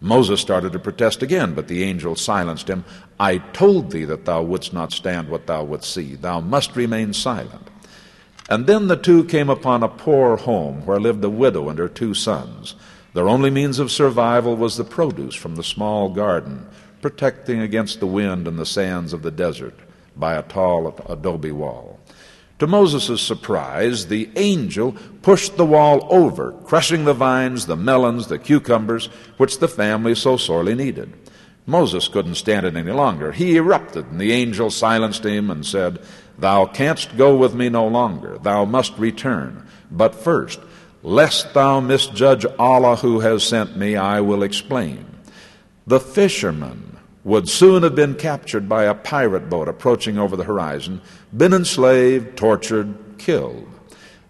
Moses 0.01 0.41
started 0.41 0.73
to 0.73 0.79
protest 0.79 1.23
again, 1.23 1.55
but 1.55 1.69
the 1.69 1.83
angel 1.83 2.15
silenced 2.15 2.69
him. 2.69 2.85
I 3.19 3.39
told 3.39 3.91
thee 3.91 4.05
that 4.05 4.25
thou 4.25 4.43
wouldst 4.43 4.73
not 4.73 4.93
stand 4.93 5.29
what 5.29 5.47
thou 5.47 5.65
wouldst 5.65 5.93
see. 5.93 6.15
Thou 6.15 6.41
must 6.41 6.77
remain 6.77 7.13
silent. 7.13 7.69
And 8.49 8.67
then 8.67 8.87
the 8.87 8.97
two 8.97 9.25
came 9.25 9.51
upon 9.51 9.83
a 9.83 9.89
poor 9.89 10.37
home 10.37 10.87
where 10.87 11.01
lived 11.01 11.25
a 11.25 11.31
widow 11.31 11.69
and 11.69 11.79
her 11.79 11.89
two 11.89 12.15
sons. 12.15 12.77
Their 13.15 13.29
only 13.29 13.51
means 13.51 13.79
of 13.79 13.91
survival 13.91 14.55
was 14.55 14.77
the 14.77 14.85
produce 14.85 15.35
from 15.35 15.57
the 15.57 15.65
small 15.65 16.11
garden, 16.11 16.69
protecting 17.01 17.61
against 17.61 17.99
the 17.99 18.07
wind 18.07 18.47
and 18.47 18.59
the 18.59 18.67
sands 18.67 19.13
of 19.13 19.23
the 19.23 19.31
desert 19.31 19.75
by 20.15 20.35
a 20.35 20.43
tall 20.43 20.95
adobe 21.09 21.51
wall. 21.51 21.96
To 22.59 22.67
Moses' 22.67 23.21
surprise, 23.21 24.07
the 24.07 24.31
angel 24.37 24.97
pushed 25.23 25.57
the 25.57 25.67
wall 25.67 26.07
over, 26.11 26.53
crushing 26.65 27.05
the 27.05 27.15
vines, 27.15 27.67
the 27.67 27.77
melons, 27.77 28.29
the 28.29 28.39
cucumbers, 28.39 29.07
which 29.37 29.59
the 29.59 29.69
family 29.69 30.15
so 30.15 30.37
sorely 30.37 30.75
needed. 30.75 31.13
Moses 31.67 32.09
couldn't 32.09 32.37
stand 32.37 32.65
it 32.65 32.77
any 32.77 32.93
longer. 32.93 33.33
He 33.33 33.57
erupted, 33.57 34.07
and 34.07 34.21
the 34.21 34.33
angel 34.33 34.71
silenced 34.71 35.25
him 35.25 35.51
and 35.51 35.67
said, 35.67 35.99
Thou 36.39 36.67
canst 36.67 37.17
go 37.17 37.37
with 37.37 37.55
me 37.55 37.69
no 37.69 37.87
longer. 37.87 38.39
Thou 38.39 38.65
must 38.65 38.97
return. 38.99 39.67
But 39.91 40.15
first, 40.15 40.61
Lest 41.07 41.55
thou 41.55 41.79
misjudge 41.79 42.45
Allah 42.59 42.97
who 42.97 43.21
has 43.21 43.45
sent 43.45 43.77
me, 43.77 43.95
I 43.95 44.21
will 44.21 44.43
explain. 44.43 45.07
The 45.87 46.01
fishermen 46.01 46.99
would 47.23 47.49
soon 47.49 47.85
have 47.85 47.95
been 47.95 48.17
captured 48.17 48.69
by 48.69 48.87
a 48.87 48.95
pirate 48.95 49.49
boat 49.49 49.69
approaching 49.69 50.19
over 50.19 50.37
the 50.37 50.43
horizon, 50.43 51.01
been 51.37 51.53
enslaved, 51.53 52.37
tortured, 52.37 52.95
killed. 53.19 53.67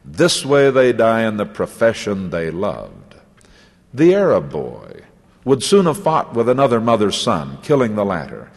This 0.05 0.45
way 0.45 0.71
they 0.71 0.93
die 0.93 1.23
in 1.23 1.37
the 1.37 1.47
profession 1.47 2.31
they 2.31 2.51
loved. 2.51 3.15
The 3.93 4.15
Arab 4.15 4.51
boy 4.51 5.03
would 5.45 5.63
soon 5.63 5.87
have 5.87 6.03
fought 6.03 6.35
with 6.35 6.49
another 6.49 6.81
mother's 6.81 7.17
son, 7.17 7.59
killing 7.63 7.95
the 7.95 8.05
latter. 8.05 8.51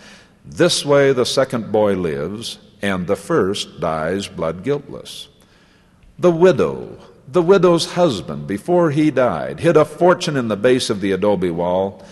This 0.45 0.85
way 0.85 1.13
the 1.13 1.25
second 1.25 1.71
boy 1.71 1.95
lives, 1.95 2.59
and 2.81 3.07
the 3.07 3.15
first 3.15 3.79
dies 3.79 4.27
blood 4.27 4.63
guiltless. 4.63 5.29
The 6.17 6.31
widow 6.31 6.97
the 7.31 7.41
widow's 7.43 7.93
husband, 7.93 8.47
before 8.47 8.89
he 8.89 9.11
died, 9.11 9.59
hid 9.59 9.77
a 9.77 9.85
fortune 9.85 10.35
in 10.35 10.47
the 10.47 10.57
base 10.57 10.89
of 10.89 10.99
the 10.99 11.11
adobe 11.11 11.51
wall. 11.51 12.03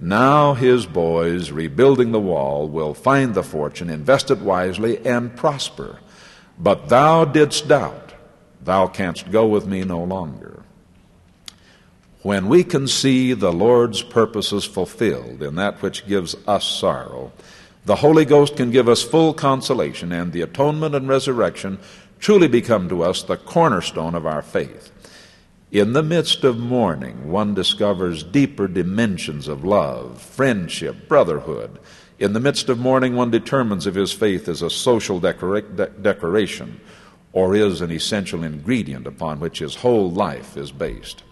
Now 0.00 0.54
his 0.54 0.86
boys, 0.86 1.50
rebuilding 1.50 2.12
the 2.12 2.20
wall, 2.20 2.68
will 2.68 2.94
find 2.94 3.34
the 3.34 3.42
fortune, 3.42 3.90
invest 3.90 4.30
it 4.30 4.38
wisely, 4.38 5.04
and 5.04 5.34
prosper. 5.36 5.98
But 6.58 6.88
thou 6.88 7.24
didst 7.24 7.68
doubt. 7.68 8.14
Thou 8.62 8.86
canst 8.86 9.30
go 9.30 9.46
with 9.46 9.66
me 9.66 9.82
no 9.82 10.02
longer. 10.02 10.62
When 12.22 12.48
we 12.48 12.64
can 12.64 12.86
see 12.86 13.32
the 13.32 13.52
Lord's 13.52 14.02
purposes 14.02 14.64
fulfilled 14.64 15.42
in 15.42 15.54
that 15.54 15.82
which 15.82 16.06
gives 16.06 16.36
us 16.46 16.66
sorrow, 16.66 17.32
the 17.84 17.96
Holy 17.96 18.24
Ghost 18.24 18.56
can 18.56 18.70
give 18.70 18.88
us 18.88 19.02
full 19.02 19.32
consolation, 19.32 20.12
and 20.12 20.32
the 20.32 20.42
atonement 20.42 20.94
and 20.94 21.08
resurrection 21.08 21.78
truly 22.18 22.48
become 22.48 22.88
to 22.88 23.02
us 23.02 23.22
the 23.22 23.36
cornerstone 23.36 24.14
of 24.14 24.26
our 24.26 24.42
faith. 24.42 24.92
In 25.70 25.92
the 25.92 26.02
midst 26.02 26.44
of 26.44 26.58
mourning, 26.58 27.30
one 27.30 27.52
discovers 27.52 28.22
deeper 28.22 28.68
dimensions 28.68 29.48
of 29.48 29.66
love, 29.66 30.20
friendship, 30.20 31.08
brotherhood. 31.08 31.78
In 32.18 32.32
the 32.32 32.40
midst 32.40 32.70
of 32.70 32.78
mourning, 32.78 33.14
one 33.14 33.30
determines 33.30 33.86
if 33.86 33.94
his 33.94 34.12
faith 34.12 34.48
is 34.48 34.62
a 34.62 34.70
social 34.70 35.20
de- 35.20 35.92
decoration 36.00 36.80
or 37.34 37.54
is 37.54 37.82
an 37.82 37.90
essential 37.90 38.44
ingredient 38.44 39.06
upon 39.06 39.40
which 39.40 39.58
his 39.58 39.74
whole 39.74 40.10
life 40.10 40.56
is 40.56 40.72
based. 40.72 41.22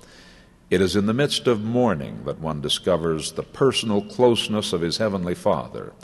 It 0.69 0.83
is 0.83 0.97
in 0.97 1.07
the 1.07 1.14
midst 1.14 1.47
of 1.47 1.64
mourning 1.64 2.25
that 2.25 2.38
one 2.38 2.61
discovers 2.61 3.33
the 3.33 3.43
personal 3.43 4.02
closeness 4.02 4.75
of 4.75 4.83
his 4.83 4.99
Heavenly 4.99 5.35
Father 5.35 5.95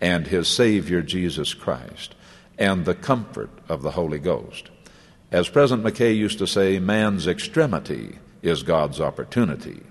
and 0.00 0.26
his 0.26 0.48
Savior 0.48 1.02
Jesus 1.02 1.52
Christ 1.52 2.14
and 2.58 2.86
the 2.86 2.94
comfort 2.94 3.50
of 3.68 3.82
the 3.82 3.90
Holy 3.90 4.18
Ghost. 4.18 4.70
As 5.32 5.48
President 5.48 5.86
McKay 5.86 6.14
used 6.14 6.38
to 6.40 6.46
say, 6.46 6.78
man's 6.78 7.26
extremity 7.26 8.18
is 8.42 8.62
God's 8.62 9.00
opportunity. 9.00 9.82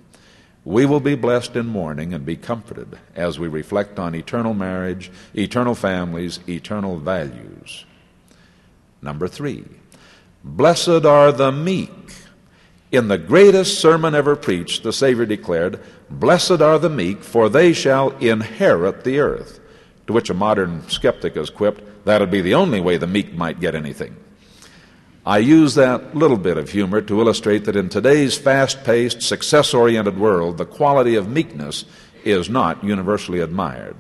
We 0.64 0.86
will 0.86 1.00
be 1.00 1.16
blessed 1.16 1.56
in 1.56 1.66
mourning 1.66 2.14
and 2.14 2.24
be 2.24 2.36
comforted 2.36 3.00
as 3.16 3.40
we 3.40 3.48
reflect 3.48 3.98
on 3.98 4.14
eternal 4.14 4.54
marriage, 4.54 5.10
eternal 5.34 5.74
families, 5.74 6.40
eternal 6.48 7.00
values. 7.00 7.86
Number 9.02 9.28
three, 9.28 9.66
blessed 10.44 11.06
are 11.06 11.32
the 11.32 11.52
meek. 11.52 11.90
In 12.92 13.08
the 13.08 13.18
greatest 13.18 13.80
sermon 13.80 14.14
ever 14.14 14.36
preached, 14.36 14.84
the 14.84 14.94
Savior 14.94 15.26
declared, 15.26 15.80
Blessed 16.08 16.62
are 16.62 16.78
the 16.78 16.90
meek, 16.90 17.24
for 17.24 17.50
they 17.50 17.74
shall 17.74 18.12
inherit 18.18 19.04
the 19.04 19.20
earth. 19.20 19.60
To 20.06 20.14
which 20.14 20.30
a 20.30 20.36
modern 20.36 20.88
skeptic 20.88 21.34
has 21.34 21.50
quipped, 21.50 21.82
That'd 22.06 22.32
be 22.32 22.42
the 22.42 22.56
only 22.56 22.80
way 22.80 22.98
the 22.98 23.08
meek 23.08 23.34
might 23.34 23.60
get 23.60 23.76
anything. 23.76 24.16
I 25.26 25.38
use 25.38 25.76
that 25.76 26.16
little 26.16 26.38
bit 26.38 26.58
of 26.58 26.72
humor 26.72 27.00
to 27.02 27.20
illustrate 27.20 27.66
that 27.66 27.76
in 27.76 27.90
today's 27.90 28.36
fast 28.40 28.84
paced, 28.84 29.22
success 29.22 29.72
oriented 29.72 30.18
world, 30.18 30.58
the 30.58 30.66
quality 30.66 31.14
of 31.14 31.30
meekness 31.30 31.86
is 32.24 32.50
not 32.50 32.84
universally 32.84 33.40
admired. 33.40 33.98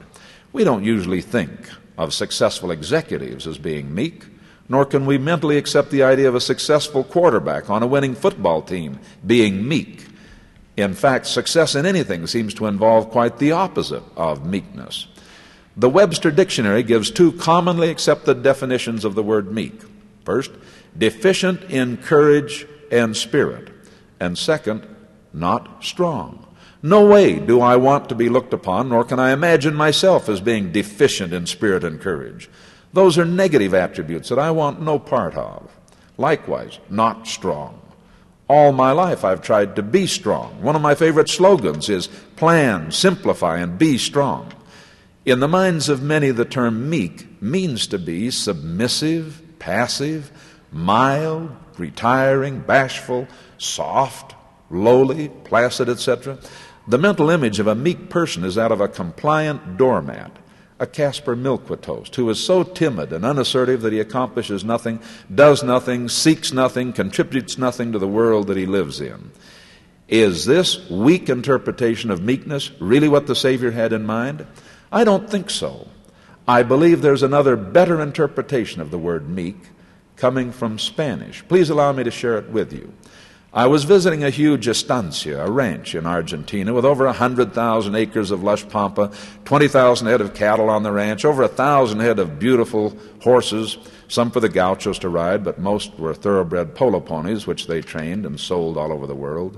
We 0.51 0.63
don't 0.63 0.83
usually 0.83 1.21
think 1.21 1.69
of 1.95 2.11
successful 2.11 2.71
executives 2.71 3.45
as 3.45 3.59
being 3.59 3.93
meek, 3.93 4.25
nor 4.67 4.83
can 4.83 5.05
we 5.05 5.19
mentally 5.19 5.57
accept 5.57 5.91
the 5.91 6.01
idea 6.01 6.27
of 6.27 6.33
a 6.33 6.41
successful 6.41 7.03
quarterback 7.03 7.69
on 7.69 7.83
a 7.83 7.87
winning 7.87 8.15
football 8.15 8.63
team 8.63 8.99
being 9.25 9.67
meek. 9.67 10.07
In 10.75 10.95
fact, 10.95 11.27
success 11.27 11.75
in 11.75 11.85
anything 11.85 12.25
seems 12.25 12.55
to 12.55 12.65
involve 12.65 13.11
quite 13.11 13.37
the 13.37 13.51
opposite 13.51 14.03
of 14.17 14.43
meekness. 14.43 15.05
The 15.77 15.89
Webster 15.89 16.31
Dictionary 16.31 16.81
gives 16.81 17.11
two 17.11 17.31
commonly 17.33 17.91
accepted 17.91 18.41
definitions 18.41 19.05
of 19.05 19.13
the 19.13 19.23
word 19.23 19.51
meek. 19.51 19.81
First, 20.25 20.51
deficient 20.97 21.63
in 21.63 21.97
courage 21.97 22.67
and 22.91 23.15
spirit. 23.15 23.69
And 24.19 24.37
second, 24.37 24.85
not 25.33 25.83
strong. 25.83 26.45
No 26.83 27.05
way 27.05 27.39
do 27.39 27.61
I 27.61 27.75
want 27.75 28.09
to 28.09 28.15
be 28.15 28.29
looked 28.29 28.53
upon, 28.53 28.89
nor 28.89 29.03
can 29.03 29.19
I 29.19 29.31
imagine 29.31 29.75
myself 29.75 30.27
as 30.27 30.41
being 30.41 30.71
deficient 30.71 31.31
in 31.31 31.45
spirit 31.45 31.83
and 31.83 32.01
courage. 32.01 32.49
Those 32.93 33.17
are 33.17 33.25
negative 33.25 33.73
attributes 33.73 34.29
that 34.29 34.39
I 34.39 34.51
want 34.51 34.81
no 34.81 34.99
part 34.99 35.35
of. 35.35 35.71
Likewise, 36.17 36.79
not 36.89 37.27
strong. 37.27 37.79
All 38.47 38.73
my 38.73 38.91
life 38.91 39.23
I've 39.23 39.41
tried 39.41 39.75
to 39.77 39.83
be 39.83 40.07
strong. 40.07 40.61
One 40.61 40.75
of 40.75 40.81
my 40.81 40.95
favorite 40.95 41.29
slogans 41.29 41.87
is 41.87 42.07
plan, 42.35 42.91
simplify, 42.91 43.59
and 43.59 43.77
be 43.77 43.97
strong. 43.97 44.51
In 45.23 45.39
the 45.39 45.47
minds 45.47 45.87
of 45.87 46.01
many, 46.01 46.31
the 46.31 46.45
term 46.45 46.89
meek 46.89 47.41
means 47.41 47.87
to 47.87 47.99
be 47.99 48.31
submissive, 48.31 49.41
passive, 49.59 50.31
mild, 50.71 51.51
retiring, 51.77 52.59
bashful, 52.59 53.27
soft, 53.57 54.35
lowly, 54.69 55.29
placid, 55.43 55.89
etc. 55.89 56.37
The 56.87 56.97
mental 56.97 57.29
image 57.29 57.59
of 57.59 57.67
a 57.67 57.75
meek 57.75 58.09
person 58.09 58.43
is 58.43 58.55
that 58.55 58.71
of 58.71 58.81
a 58.81 58.87
compliant 58.87 59.77
doormat, 59.77 60.31
a 60.79 60.87
Caspar 60.87 61.35
Milquetoast, 61.35 62.15
who 62.15 62.29
is 62.29 62.43
so 62.43 62.63
timid 62.63 63.13
and 63.13 63.23
unassertive 63.23 63.81
that 63.81 63.93
he 63.93 63.99
accomplishes 63.99 64.63
nothing, 64.63 64.99
does 65.33 65.63
nothing, 65.63 66.09
seeks 66.09 66.51
nothing, 66.51 66.93
contributes 66.93 67.57
nothing 67.57 67.91
to 67.91 67.99
the 67.99 68.07
world 68.07 68.47
that 68.47 68.57
he 68.57 68.65
lives 68.65 68.99
in. 68.99 69.31
Is 70.07 70.45
this 70.45 70.89
weak 70.89 71.29
interpretation 71.29 72.11
of 72.11 72.21
meekness 72.21 72.71
really 72.79 73.07
what 73.07 73.27
the 73.27 73.35
Savior 73.35 73.71
had 73.71 73.93
in 73.93 74.05
mind? 74.05 74.45
I 74.91 75.03
don't 75.03 75.29
think 75.29 75.49
so. 75.49 75.87
I 76.47 76.63
believe 76.63 77.01
there's 77.01 77.23
another 77.23 77.55
better 77.55 78.01
interpretation 78.01 78.81
of 78.81 78.91
the 78.91 78.97
word 78.97 79.29
meek 79.29 79.57
coming 80.21 80.51
from 80.51 80.77
Spanish. 80.77 81.43
Please 81.47 81.71
allow 81.71 81.91
me 81.91 82.03
to 82.03 82.11
share 82.11 82.37
it 82.37 82.47
with 82.51 82.71
you. 82.71 82.93
I 83.51 83.65
was 83.65 83.85
visiting 83.85 84.23
a 84.23 84.29
huge 84.29 84.67
estancia, 84.67 85.43
a 85.43 85.49
ranch 85.49 85.95
in 85.95 86.05
Argentina, 86.05 86.75
with 86.75 86.85
over 86.85 87.05
a 87.05 87.07
100,000 87.07 87.95
acres 87.95 88.29
of 88.29 88.43
lush 88.43 88.69
pampa, 88.69 89.11
20,000 89.45 90.05
head 90.05 90.21
of 90.21 90.35
cattle 90.35 90.69
on 90.69 90.83
the 90.83 90.91
ranch, 90.91 91.25
over 91.25 91.41
a 91.41 91.47
1,000 91.47 91.99
head 92.01 92.19
of 92.19 92.37
beautiful 92.37 92.95
horses, 93.23 93.79
some 94.09 94.29
for 94.29 94.39
the 94.39 94.47
gauchos 94.47 94.99
to 94.99 95.09
ride, 95.09 95.43
but 95.43 95.59
most 95.59 95.97
were 95.97 96.13
thoroughbred 96.13 96.75
polo 96.75 96.99
ponies, 96.99 97.47
which 97.47 97.65
they 97.65 97.81
trained 97.81 98.23
and 98.23 98.39
sold 98.39 98.77
all 98.77 98.93
over 98.93 99.07
the 99.07 99.15
world. 99.15 99.57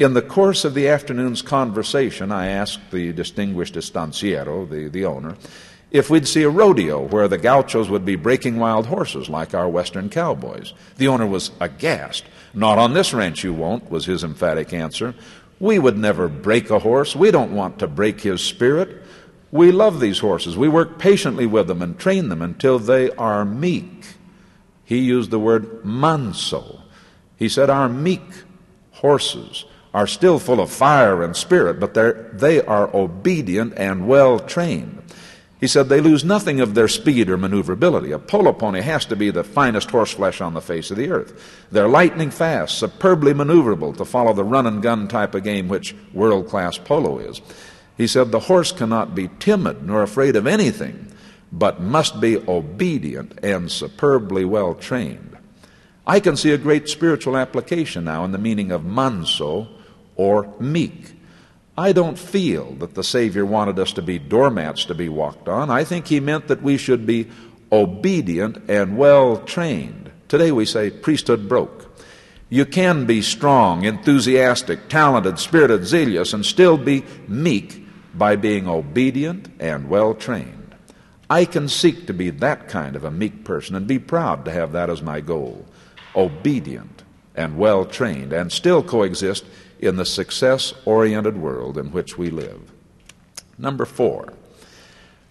In 0.00 0.14
the 0.14 0.22
course 0.22 0.64
of 0.64 0.74
the 0.74 0.88
afternoon's 0.88 1.40
conversation, 1.40 2.32
I 2.32 2.48
asked 2.48 2.90
the 2.90 3.12
distinguished 3.12 3.74
estanciero, 3.74 4.68
the, 4.68 4.88
the 4.88 5.04
owner, 5.04 5.36
if 5.90 6.10
we'd 6.10 6.28
see 6.28 6.42
a 6.42 6.50
rodeo 6.50 7.00
where 7.06 7.28
the 7.28 7.38
gauchos 7.38 7.88
would 7.88 8.04
be 8.04 8.16
breaking 8.16 8.58
wild 8.58 8.86
horses 8.86 9.28
like 9.28 9.54
our 9.54 9.68
western 9.68 10.10
cowboys. 10.10 10.74
The 10.96 11.08
owner 11.08 11.26
was 11.26 11.50
aghast. 11.60 12.24
Not 12.52 12.78
on 12.78 12.92
this 12.92 13.14
ranch, 13.14 13.44
you 13.44 13.54
won't, 13.54 13.90
was 13.90 14.06
his 14.06 14.24
emphatic 14.24 14.72
answer. 14.72 15.14
We 15.60 15.78
would 15.78 15.96
never 15.96 16.28
break 16.28 16.70
a 16.70 16.78
horse. 16.78 17.16
We 17.16 17.30
don't 17.30 17.54
want 17.54 17.78
to 17.78 17.86
break 17.86 18.20
his 18.20 18.42
spirit. 18.42 19.02
We 19.50 19.72
love 19.72 19.98
these 19.98 20.18
horses. 20.18 20.56
We 20.56 20.68
work 20.68 20.98
patiently 20.98 21.46
with 21.46 21.68
them 21.68 21.80
and 21.80 21.98
train 21.98 22.28
them 22.28 22.42
until 22.42 22.78
they 22.78 23.10
are 23.12 23.44
meek. 23.44 24.16
He 24.84 24.98
used 24.98 25.30
the 25.30 25.38
word 25.38 25.84
manso. 25.84 26.82
He 27.36 27.48
said, 27.48 27.70
Our 27.70 27.88
meek 27.88 28.22
horses 28.92 29.64
are 29.94 30.06
still 30.06 30.38
full 30.38 30.60
of 30.60 30.70
fire 30.70 31.22
and 31.22 31.34
spirit, 31.34 31.80
but 31.80 31.94
they 31.94 32.62
are 32.62 32.94
obedient 32.94 33.72
and 33.76 34.06
well 34.06 34.38
trained. 34.38 35.02
He 35.60 35.66
said 35.66 35.88
they 35.88 36.00
lose 36.00 36.24
nothing 36.24 36.60
of 36.60 36.74
their 36.74 36.86
speed 36.86 37.28
or 37.28 37.36
maneuverability. 37.36 38.12
A 38.12 38.18
polo 38.18 38.52
pony 38.52 38.80
has 38.80 39.04
to 39.06 39.16
be 39.16 39.30
the 39.30 39.42
finest 39.42 39.88
horseflesh 39.88 40.40
on 40.44 40.54
the 40.54 40.60
face 40.60 40.90
of 40.90 40.96
the 40.96 41.10
earth. 41.10 41.66
They're 41.72 41.88
lightning 41.88 42.30
fast, 42.30 42.78
superbly 42.78 43.34
maneuverable 43.34 43.96
to 43.96 44.04
follow 44.04 44.32
the 44.32 44.44
run 44.44 44.66
and 44.66 44.80
gun 44.80 45.08
type 45.08 45.34
of 45.34 45.42
game 45.42 45.68
which 45.68 45.96
world 46.12 46.48
class 46.48 46.78
polo 46.78 47.18
is. 47.18 47.40
He 47.96 48.06
said 48.06 48.30
the 48.30 48.38
horse 48.38 48.70
cannot 48.70 49.16
be 49.16 49.30
timid 49.40 49.82
nor 49.82 50.04
afraid 50.04 50.36
of 50.36 50.46
anything, 50.46 51.12
but 51.50 51.80
must 51.80 52.20
be 52.20 52.36
obedient 52.36 53.36
and 53.42 53.70
superbly 53.70 54.44
well 54.44 54.74
trained. 54.74 55.36
I 56.06 56.20
can 56.20 56.36
see 56.36 56.52
a 56.52 56.58
great 56.58 56.88
spiritual 56.88 57.36
application 57.36 58.04
now 58.04 58.24
in 58.24 58.30
the 58.30 58.38
meaning 58.38 58.70
of 58.70 58.84
manso 58.84 59.68
or 60.14 60.54
meek. 60.60 61.17
I 61.78 61.92
don't 61.92 62.18
feel 62.18 62.72
that 62.80 62.96
the 62.96 63.04
Savior 63.04 63.46
wanted 63.46 63.78
us 63.78 63.92
to 63.92 64.02
be 64.02 64.18
doormats 64.18 64.84
to 64.86 64.96
be 64.96 65.08
walked 65.08 65.48
on. 65.48 65.70
I 65.70 65.84
think 65.84 66.08
He 66.08 66.18
meant 66.18 66.48
that 66.48 66.60
we 66.60 66.76
should 66.76 67.06
be 67.06 67.28
obedient 67.70 68.68
and 68.68 68.98
well 68.98 69.36
trained. 69.36 70.10
Today 70.26 70.50
we 70.50 70.64
say 70.64 70.90
priesthood 70.90 71.48
broke. 71.48 71.96
You 72.48 72.66
can 72.66 73.06
be 73.06 73.22
strong, 73.22 73.84
enthusiastic, 73.84 74.88
talented, 74.88 75.38
spirited, 75.38 75.86
zealous, 75.86 76.32
and 76.32 76.44
still 76.44 76.78
be 76.78 77.04
meek 77.28 77.86
by 78.12 78.34
being 78.34 78.66
obedient 78.66 79.48
and 79.60 79.88
well 79.88 80.14
trained. 80.14 80.74
I 81.30 81.44
can 81.44 81.68
seek 81.68 82.08
to 82.08 82.12
be 82.12 82.30
that 82.30 82.66
kind 82.66 82.96
of 82.96 83.04
a 83.04 83.12
meek 83.12 83.44
person 83.44 83.76
and 83.76 83.86
be 83.86 84.00
proud 84.00 84.44
to 84.46 84.50
have 84.50 84.72
that 84.72 84.90
as 84.90 85.00
my 85.00 85.20
goal. 85.20 85.64
Obedient 86.16 87.04
and 87.36 87.56
well 87.56 87.84
trained, 87.84 88.32
and 88.32 88.50
still 88.50 88.82
coexist 88.82 89.44
in 89.78 89.96
the 89.96 90.04
success 90.04 90.74
oriented 90.84 91.36
world 91.36 91.78
in 91.78 91.92
which 91.92 92.18
we 92.18 92.30
live. 92.30 92.72
Number 93.58 93.84
four, 93.84 94.32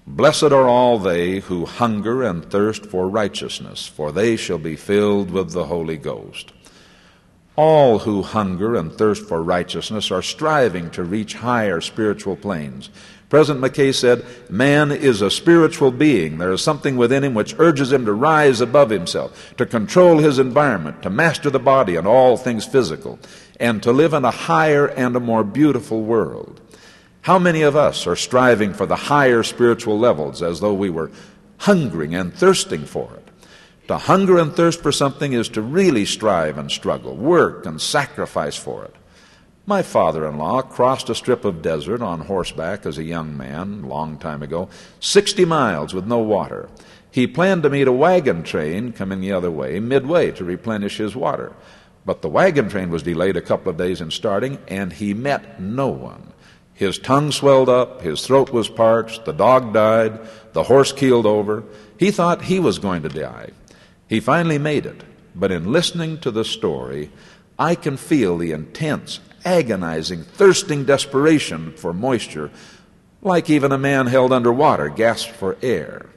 blessed 0.06 0.52
are 0.52 0.68
all 0.68 1.00
they 1.00 1.40
who 1.40 1.66
hunger 1.66 2.24
and 2.24 2.50
thirst 2.50 2.86
for 2.86 3.10
righteousness, 3.10 3.88
for 3.88 4.12
they 4.12 4.36
shall 4.36 4.58
be 4.58 4.76
filled 4.76 5.32
with 5.32 5.52
the 5.52 5.66
Holy 5.66 5.98
Ghost. 5.98 6.52
All 7.56 8.00
who 8.00 8.22
hunger 8.22 8.76
and 8.76 8.94
thirst 8.94 9.28
for 9.28 9.42
righteousness 9.42 10.12
are 10.12 10.22
striving 10.22 10.92
to 10.92 11.04
reach 11.04 11.34
higher 11.34 11.82
spiritual 11.82 12.36
planes. 12.36 12.90
President 13.30 13.64
McKay 13.64 13.94
said, 13.94 14.26
Man 14.50 14.92
is 14.92 15.22
a 15.22 15.30
spiritual 15.30 15.92
being. 15.92 16.38
There 16.38 16.54
is 16.54 16.62
something 16.62 16.96
within 16.96 17.26
him 17.26 17.34
which 17.34 17.56
urges 17.60 17.92
him 17.92 18.06
to 18.06 18.14
rise 18.14 18.62
above 18.62 18.90
himself, 18.90 19.54
to 19.58 19.66
control 19.66 20.20
his 20.20 20.40
environment, 20.40 21.04
to 21.04 21.10
master 21.10 21.50
the 21.50 21.60
body 21.60 21.98
and 21.98 22.08
all 22.08 22.38
things 22.38 22.66
physical 22.66 23.20
and 23.60 23.82
to 23.84 23.92
live 23.92 24.14
in 24.14 24.24
a 24.24 24.32
higher 24.32 24.88
and 24.88 25.16
a 25.16 25.20
more 25.20 25.44
beautiful 25.44 26.04
world. 26.04 26.62
How 27.22 27.40
many 27.40 27.62
of 27.62 27.76
us 27.76 28.08
are 28.08 28.16
striving 28.16 28.74
for 28.74 28.86
the 28.86 28.96
higher 28.96 29.44
spiritual 29.44 30.00
levels 30.00 30.42
as 30.42 30.60
though 30.60 30.74
we 30.74 30.90
were 30.90 31.12
hungering 31.58 32.16
and 32.16 32.34
thirsting 32.34 32.86
for 32.86 33.14
it? 33.16 33.28
To 33.88 33.98
hunger 33.98 34.38
and 34.38 34.54
thirst 34.54 34.82
for 34.82 34.92
something 34.92 35.34
is 35.34 35.50
to 35.50 35.62
really 35.62 36.06
strive 36.06 36.58
and 36.58 36.72
struggle, 36.72 37.16
work 37.16 37.66
and 37.66 37.82
sacrifice 37.82 38.56
for 38.56 38.86
it. 38.86 38.96
My 39.70 39.82
father 39.82 40.26
in 40.26 40.38
law 40.38 40.62
crossed 40.62 41.10
a 41.10 41.16
strip 41.16 41.44
of 41.44 41.62
desert 41.62 42.02
on 42.02 42.22
horseback 42.22 42.86
as 42.86 42.98
a 42.98 43.04
young 43.04 43.36
man, 43.36 43.84
long 43.84 44.18
time 44.18 44.42
ago, 44.42 44.70
60 45.02 45.44
miles 45.44 45.94
with 45.94 46.08
no 46.08 46.20
water. 46.20 46.70
He 47.12 47.28
planned 47.28 47.64
to 47.64 47.70
meet 47.70 47.90
a 47.90 47.92
wagon 47.92 48.44
train 48.44 48.94
coming 48.94 49.20
the 49.20 49.34
other 49.34 49.52
way 49.52 49.82
midway 49.82 50.32
to 50.32 50.46
replenish 50.46 50.96
his 50.96 51.18
water. 51.18 51.52
But 52.06 52.22
the 52.22 52.30
wagon 52.30 52.70
train 52.70 52.90
was 52.90 53.04
delayed 53.04 53.36
a 53.36 53.42
couple 53.42 53.70
of 53.70 53.78
days 53.78 54.00
in 54.00 54.10
starting, 54.10 54.58
and 54.70 54.94
he 54.94 55.14
met 55.14 55.60
no 55.60 55.90
one. 55.90 56.32
His 56.74 56.98
tongue 56.98 57.34
swelled 57.34 57.68
up, 57.68 58.02
his 58.02 58.26
throat 58.26 58.54
was 58.54 58.70
parched, 58.70 59.26
the 59.26 59.34
dog 59.34 59.74
died, 59.74 60.18
the 60.54 60.64
horse 60.64 60.94
keeled 60.94 61.26
over. 61.26 61.66
He 61.98 62.12
thought 62.12 62.44
he 62.44 62.62
was 62.62 62.80
going 62.80 63.04
to 63.04 63.10
die. 63.10 63.50
He 64.08 64.22
finally 64.22 64.60
made 64.60 64.86
it, 64.86 65.04
but 65.36 65.52
in 65.52 65.74
listening 65.74 66.20
to 66.20 66.32
the 66.32 66.46
story, 66.46 67.12
I 67.60 67.76
can 67.76 67.98
feel 67.98 68.38
the 68.38 68.54
intense, 68.54 69.20
agonizing, 69.48 70.24
thirsting 70.24 70.84
desperation 70.84 71.72
for 71.72 71.94
moisture, 71.94 72.52
like 73.22 73.50
even 73.50 73.72
a 73.72 73.78
man 73.78 74.08
held 74.08 74.34
under 74.34 74.52
water 74.52 74.90
gasps 74.90 75.34
for 75.34 75.58
air. 75.62 76.08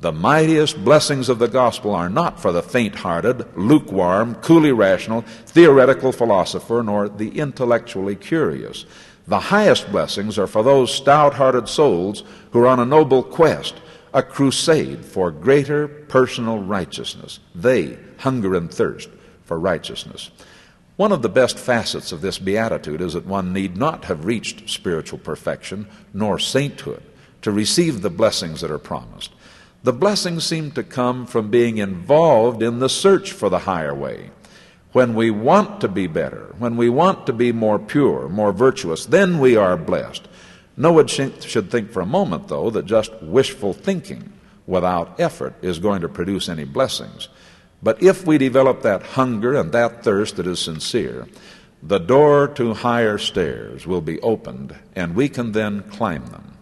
The 0.00 0.12
mightiest 0.12 0.84
blessings 0.84 1.28
of 1.28 1.38
the 1.38 1.46
gospel 1.46 1.94
are 1.94 2.10
not 2.10 2.40
for 2.40 2.50
the 2.50 2.62
faint 2.62 2.96
hearted, 2.96 3.46
lukewarm, 3.56 4.34
coolly 4.36 4.72
rational, 4.72 5.22
theoretical 5.46 6.10
philosopher, 6.10 6.82
nor 6.82 7.08
the 7.08 7.38
intellectually 7.38 8.16
curious. 8.16 8.84
The 9.28 9.38
highest 9.38 9.92
blessings 9.92 10.36
are 10.38 10.48
for 10.48 10.64
those 10.64 10.92
stout 10.92 11.34
hearted 11.34 11.68
souls 11.68 12.24
who 12.50 12.58
are 12.62 12.66
on 12.66 12.80
a 12.80 12.84
noble 12.84 13.22
quest, 13.22 13.74
a 14.12 14.24
crusade 14.24 15.04
for 15.04 15.30
greater 15.30 15.86
personal 15.86 16.58
righteousness. 16.58 17.38
They 17.54 17.96
hunger 18.18 18.56
and 18.56 18.68
thirst 18.68 19.08
for 19.44 19.60
righteousness. 19.60 20.32
One 21.02 21.10
of 21.10 21.22
the 21.22 21.28
best 21.28 21.58
facets 21.58 22.12
of 22.12 22.20
this 22.20 22.38
beatitude 22.38 23.00
is 23.00 23.14
that 23.14 23.26
one 23.26 23.52
need 23.52 23.76
not 23.76 24.04
have 24.04 24.24
reached 24.24 24.70
spiritual 24.70 25.18
perfection 25.18 25.88
nor 26.14 26.38
sainthood 26.38 27.02
to 27.40 27.50
receive 27.50 28.02
the 28.02 28.08
blessings 28.08 28.60
that 28.60 28.70
are 28.70 28.78
promised. 28.78 29.32
The 29.82 29.92
blessings 29.92 30.44
seem 30.44 30.70
to 30.70 30.84
come 30.84 31.26
from 31.26 31.50
being 31.50 31.78
involved 31.78 32.62
in 32.62 32.78
the 32.78 32.88
search 32.88 33.32
for 33.32 33.48
the 33.48 33.58
higher 33.58 33.92
way. 33.92 34.30
When 34.92 35.16
we 35.16 35.32
want 35.32 35.80
to 35.80 35.88
be 35.88 36.06
better, 36.06 36.54
when 36.58 36.76
we 36.76 36.88
want 36.88 37.26
to 37.26 37.32
be 37.32 37.50
more 37.50 37.80
pure, 37.80 38.28
more 38.28 38.52
virtuous, 38.52 39.04
then 39.04 39.40
we 39.40 39.56
are 39.56 39.76
blessed. 39.76 40.28
No 40.76 40.92
one 40.92 41.08
should 41.08 41.68
think 41.68 41.90
for 41.90 42.02
a 42.02 42.06
moment, 42.06 42.46
though, 42.46 42.70
that 42.70 42.86
just 42.86 43.12
wishful 43.20 43.72
thinking 43.72 44.32
without 44.68 45.18
effort 45.18 45.56
is 45.62 45.80
going 45.80 46.02
to 46.02 46.08
produce 46.08 46.48
any 46.48 46.64
blessings. 46.64 47.28
But 47.82 48.02
if 48.02 48.26
we 48.26 48.38
develop 48.38 48.82
that 48.82 49.02
hunger 49.02 49.54
and 49.54 49.72
that 49.72 50.04
thirst 50.04 50.36
that 50.36 50.46
is 50.46 50.60
sincere, 50.60 51.26
the 51.82 51.98
door 51.98 52.46
to 52.48 52.74
higher 52.74 53.18
stairs 53.18 53.86
will 53.86 54.00
be 54.00 54.20
opened, 54.20 54.76
and 54.94 55.16
we 55.16 55.28
can 55.28 55.52
then 55.52 55.82
climb 55.82 56.26
them. 56.26 56.56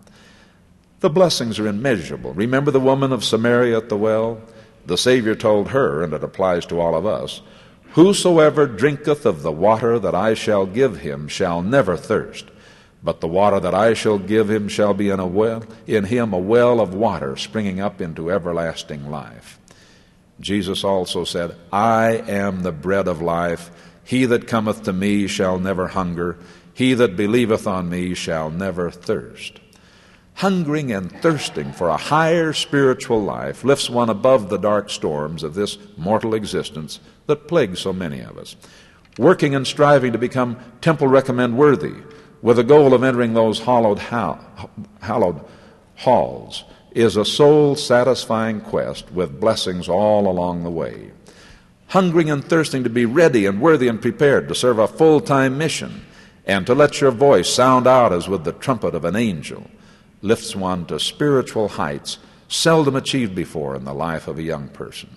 The 1.00 1.10
blessings 1.10 1.58
are 1.58 1.66
immeasurable. 1.66 2.32
Remember 2.32 2.70
the 2.70 2.80
woman 2.80 3.12
of 3.12 3.24
Samaria 3.24 3.76
at 3.76 3.88
the 3.88 3.96
well? 3.96 4.40
The 4.86 4.96
Savior 4.96 5.34
told 5.34 5.68
her, 5.68 6.02
and 6.02 6.12
it 6.14 6.24
applies 6.24 6.64
to 6.66 6.80
all 6.80 6.94
of 6.94 7.06
us 7.06 7.42
Whosoever 7.94 8.66
drinketh 8.68 9.26
of 9.26 9.42
the 9.42 9.50
water 9.50 9.98
that 9.98 10.14
I 10.14 10.34
shall 10.34 10.64
give 10.64 11.00
him 11.00 11.26
shall 11.26 11.60
never 11.60 11.96
thirst, 11.96 12.46
but 13.02 13.20
the 13.20 13.26
water 13.26 13.58
that 13.58 13.74
I 13.74 13.94
shall 13.94 14.18
give 14.18 14.48
him 14.48 14.68
shall 14.68 14.94
be 14.94 15.08
in, 15.08 15.18
a 15.18 15.26
well, 15.26 15.64
in 15.88 16.04
him 16.04 16.32
a 16.32 16.38
well 16.38 16.80
of 16.80 16.94
water 16.94 17.36
springing 17.36 17.80
up 17.80 18.00
into 18.00 18.30
everlasting 18.30 19.10
life. 19.10 19.58
Jesus 20.40 20.82
also 20.84 21.24
said, 21.24 21.54
I 21.72 22.12
am 22.26 22.62
the 22.62 22.72
bread 22.72 23.06
of 23.06 23.22
life. 23.22 23.70
He 24.02 24.24
that 24.24 24.48
cometh 24.48 24.82
to 24.84 24.92
me 24.92 25.26
shall 25.26 25.58
never 25.58 25.88
hunger. 25.88 26.38
He 26.74 26.94
that 26.94 27.16
believeth 27.16 27.66
on 27.66 27.88
me 27.88 28.14
shall 28.14 28.50
never 28.50 28.90
thirst 28.90 29.60
hungering 30.40 30.90
and 30.90 31.12
thirsting 31.20 31.70
for 31.70 31.90
a 31.90 31.96
higher 31.98 32.50
spiritual 32.50 33.22
life 33.22 33.62
lifts 33.62 33.90
one 33.90 34.08
above 34.08 34.48
the 34.48 34.56
dark 34.56 34.88
storms 34.88 35.42
of 35.42 35.52
this 35.52 35.76
mortal 35.98 36.32
existence 36.32 36.98
that 37.26 37.46
plague 37.46 37.76
so 37.76 37.92
many 37.92 38.20
of 38.20 38.38
us. 38.38 38.56
Working 39.18 39.54
and 39.54 39.66
striving 39.66 40.12
to 40.12 40.18
become 40.18 40.56
temple 40.80 41.08
recommend 41.08 41.58
worthy 41.58 41.92
with 42.40 42.56
the 42.56 42.64
goal 42.64 42.94
of 42.94 43.04
entering 43.04 43.34
those 43.34 43.60
hallowed, 43.60 43.98
hallowed 43.98 45.44
halls 45.96 46.64
is 46.92 47.16
a 47.16 47.24
soul 47.24 47.76
satisfying 47.76 48.60
quest 48.60 49.10
with 49.12 49.40
blessings 49.40 49.88
all 49.88 50.28
along 50.28 50.64
the 50.64 50.70
way. 50.70 51.10
Hungering 51.88 52.30
and 52.30 52.44
thirsting 52.44 52.84
to 52.84 52.90
be 52.90 53.04
ready 53.04 53.46
and 53.46 53.60
worthy 53.60 53.88
and 53.88 54.00
prepared 54.00 54.48
to 54.48 54.54
serve 54.54 54.78
a 54.78 54.88
full 54.88 55.20
time 55.20 55.58
mission 55.58 56.04
and 56.46 56.66
to 56.66 56.74
let 56.74 57.00
your 57.00 57.10
voice 57.10 57.48
sound 57.48 57.86
out 57.86 58.12
as 58.12 58.28
with 58.28 58.44
the 58.44 58.52
trumpet 58.52 58.94
of 58.94 59.04
an 59.04 59.16
angel 59.16 59.68
lifts 60.22 60.54
one 60.54 60.84
to 60.86 61.00
spiritual 61.00 61.68
heights 61.68 62.18
seldom 62.48 62.96
achieved 62.96 63.34
before 63.34 63.76
in 63.76 63.84
the 63.84 63.94
life 63.94 64.28
of 64.28 64.38
a 64.38 64.42
young 64.42 64.68
person. 64.68 65.08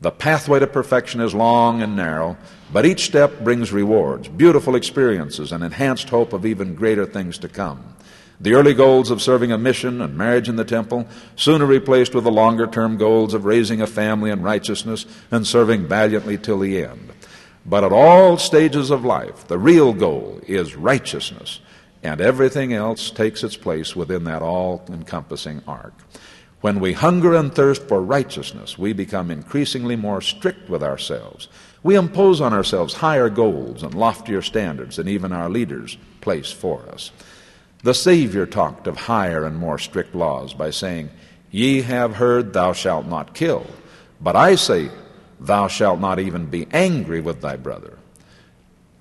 The 0.00 0.10
pathway 0.10 0.60
to 0.60 0.66
perfection 0.66 1.20
is 1.20 1.34
long 1.34 1.82
and 1.82 1.94
narrow, 1.94 2.38
but 2.72 2.86
each 2.86 3.04
step 3.04 3.40
brings 3.40 3.72
rewards, 3.72 4.28
beautiful 4.28 4.74
experiences, 4.74 5.52
and 5.52 5.62
enhanced 5.62 6.08
hope 6.08 6.32
of 6.32 6.46
even 6.46 6.74
greater 6.74 7.04
things 7.04 7.36
to 7.38 7.48
come. 7.48 7.96
The 8.42 8.54
early 8.54 8.72
goals 8.72 9.10
of 9.10 9.20
serving 9.20 9.52
a 9.52 9.58
mission 9.58 10.00
and 10.00 10.16
marriage 10.16 10.48
in 10.48 10.56
the 10.56 10.64
temple 10.64 11.06
sooner 11.36 11.66
replaced 11.66 12.14
with 12.14 12.24
the 12.24 12.32
longer 12.32 12.66
term 12.66 12.96
goals 12.96 13.34
of 13.34 13.44
raising 13.44 13.82
a 13.82 13.86
family 13.86 14.30
in 14.30 14.40
righteousness 14.40 15.04
and 15.30 15.46
serving 15.46 15.86
valiantly 15.86 16.38
till 16.38 16.60
the 16.60 16.82
end. 16.82 17.12
But 17.66 17.84
at 17.84 17.92
all 17.92 18.38
stages 18.38 18.90
of 18.90 19.04
life, 19.04 19.46
the 19.46 19.58
real 19.58 19.92
goal 19.92 20.40
is 20.46 20.74
righteousness 20.74 21.60
and 22.02 22.20
everything 22.20 22.72
else 22.72 23.10
takes 23.10 23.44
its 23.44 23.56
place 23.56 23.94
within 23.94 24.24
that 24.24 24.40
all 24.40 24.82
encompassing 24.88 25.62
ark. 25.68 25.92
When 26.62 26.80
we 26.80 26.92
hunger 26.92 27.34
and 27.34 27.54
thirst 27.54 27.82
for 27.88 28.02
righteousness, 28.02 28.78
we 28.78 28.92
become 28.92 29.30
increasingly 29.30 29.96
more 29.96 30.20
strict 30.20 30.68
with 30.68 30.82
ourselves. 30.82 31.48
We 31.82 31.94
impose 31.94 32.40
on 32.40 32.52
ourselves 32.52 32.94
higher 32.94 33.30
goals 33.30 33.82
and 33.82 33.94
loftier 33.94 34.42
standards 34.42 34.96
than 34.96 35.08
even 35.08 35.32
our 35.32 35.48
leaders 35.48 35.96
place 36.20 36.50
for 36.50 36.86
us. 36.88 37.10
The 37.82 37.94
Savior 37.94 38.46
talked 38.46 38.86
of 38.86 38.96
higher 38.96 39.44
and 39.44 39.56
more 39.56 39.78
strict 39.78 40.14
laws 40.14 40.52
by 40.52 40.70
saying, 40.70 41.10
Ye 41.50 41.82
have 41.82 42.16
heard, 42.16 42.52
Thou 42.52 42.72
shalt 42.72 43.06
not 43.06 43.34
kill. 43.34 43.66
But 44.20 44.36
I 44.36 44.54
say, 44.54 44.90
Thou 45.40 45.68
shalt 45.68 46.00
not 46.00 46.18
even 46.18 46.46
be 46.46 46.66
angry 46.72 47.20
with 47.20 47.40
thy 47.40 47.56
brother. 47.56 47.96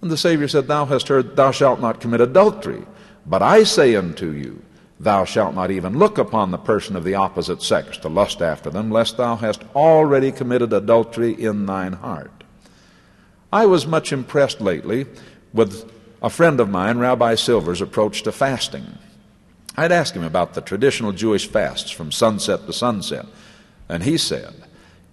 And 0.01 0.09
the 0.09 0.17
Savior 0.17 0.47
said, 0.47 0.67
Thou 0.67 0.85
hast 0.85 1.09
heard, 1.09 1.35
Thou 1.35 1.51
shalt 1.51 1.81
not 1.81 1.99
commit 1.99 2.21
adultery. 2.21 2.83
But 3.25 3.41
I 3.41 3.63
say 3.63 3.95
unto 3.95 4.31
you, 4.31 4.61
Thou 4.99 5.25
shalt 5.25 5.55
not 5.55 5.71
even 5.71 5.97
look 5.97 6.17
upon 6.17 6.51
the 6.51 6.57
person 6.57 6.95
of 6.95 7.03
the 7.03 7.15
opposite 7.15 7.61
sex 7.61 7.97
to 7.99 8.09
lust 8.09 8.41
after 8.41 8.69
them, 8.69 8.91
lest 8.91 9.17
thou 9.17 9.35
hast 9.35 9.63
already 9.75 10.31
committed 10.31 10.73
adultery 10.73 11.31
in 11.31 11.65
thine 11.65 11.93
heart. 11.93 12.43
I 13.51 13.65
was 13.65 13.87
much 13.87 14.13
impressed 14.13 14.61
lately 14.61 15.05
with 15.53 15.91
a 16.21 16.29
friend 16.29 16.59
of 16.59 16.69
mine, 16.69 16.97
Rabbi 16.97 17.35
Silver's 17.35 17.81
approach 17.81 18.23
to 18.23 18.31
fasting. 18.31 18.97
I'd 19.77 19.91
asked 19.91 20.15
him 20.15 20.23
about 20.23 20.53
the 20.53 20.61
traditional 20.61 21.13
Jewish 21.13 21.47
fasts 21.47 21.91
from 21.91 22.11
sunset 22.11 22.65
to 22.65 22.73
sunset, 22.73 23.25
and 23.87 24.03
he 24.03 24.17
said, 24.17 24.53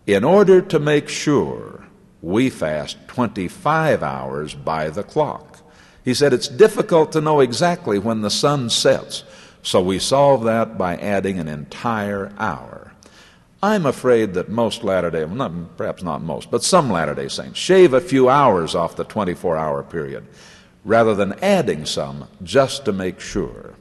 In 0.06 0.24
order 0.24 0.60
to 0.62 0.78
make 0.80 1.08
sure 1.08 1.84
we 2.22 2.50
fast 2.50 2.96
25 3.06 4.02
hours 4.02 4.54
by 4.54 4.90
the 4.90 5.04
clock. 5.04 5.60
He 6.04 6.14
said 6.14 6.32
it's 6.32 6.48
difficult 6.48 7.12
to 7.12 7.20
know 7.20 7.40
exactly 7.40 7.98
when 7.98 8.22
the 8.22 8.30
sun 8.30 8.70
sets, 8.70 9.22
so 9.62 9.80
we 9.80 9.98
solve 9.98 10.44
that 10.44 10.76
by 10.76 10.96
adding 10.96 11.38
an 11.38 11.48
entire 11.48 12.32
hour. 12.38 12.92
I'm 13.62 13.86
afraid 13.86 14.34
that 14.34 14.48
most 14.48 14.84
Latter 14.84 15.10
day, 15.10 15.24
well, 15.24 15.68
perhaps 15.76 16.02
not 16.02 16.22
most, 16.22 16.50
but 16.50 16.62
some 16.62 16.90
Latter 16.90 17.14
day 17.14 17.28
Saints 17.28 17.58
shave 17.58 17.94
a 17.94 18.00
few 18.00 18.28
hours 18.28 18.74
off 18.74 18.96
the 18.96 19.04
24 19.04 19.56
hour 19.56 19.82
period 19.82 20.26
rather 20.86 21.16
than 21.16 21.32
adding 21.42 21.84
some 21.84 22.28
just 22.42 22.84
to 22.84 22.92
make 22.92 23.18
sure. 23.20 23.74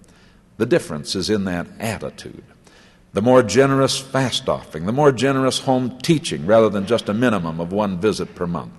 The 0.57 0.65
difference 0.65 1.15
is 1.15 1.29
in 1.29 1.45
that 1.45 1.67
attitude. 1.79 2.43
The 3.13 3.21
more 3.21 3.43
generous 3.43 3.97
fast 3.97 4.49
offering, 4.49 4.85
the 4.85 4.91
more 4.91 5.11
generous 5.11 5.59
home 5.59 5.99
teaching 5.99 6.45
rather 6.45 6.67
than 6.67 6.87
just 6.87 7.07
a 7.07 7.13
minimum 7.13 7.61
of 7.61 7.71
one 7.71 7.99
visit 7.99 8.35
per 8.35 8.47
month. 8.47 8.73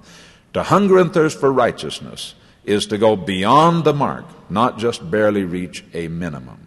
To 0.54 0.64
hunger 0.64 0.98
and 0.98 1.14
thirst 1.14 1.38
for 1.38 1.52
righteousness 1.52 2.34
is 2.64 2.86
to 2.86 2.98
go 2.98 3.14
beyond 3.14 3.84
the 3.84 3.94
mark, 3.94 4.24
not 4.50 4.76
just 4.76 5.08
barely 5.10 5.44
reach 5.44 5.84
a 5.94 6.08
minimum. 6.08 6.66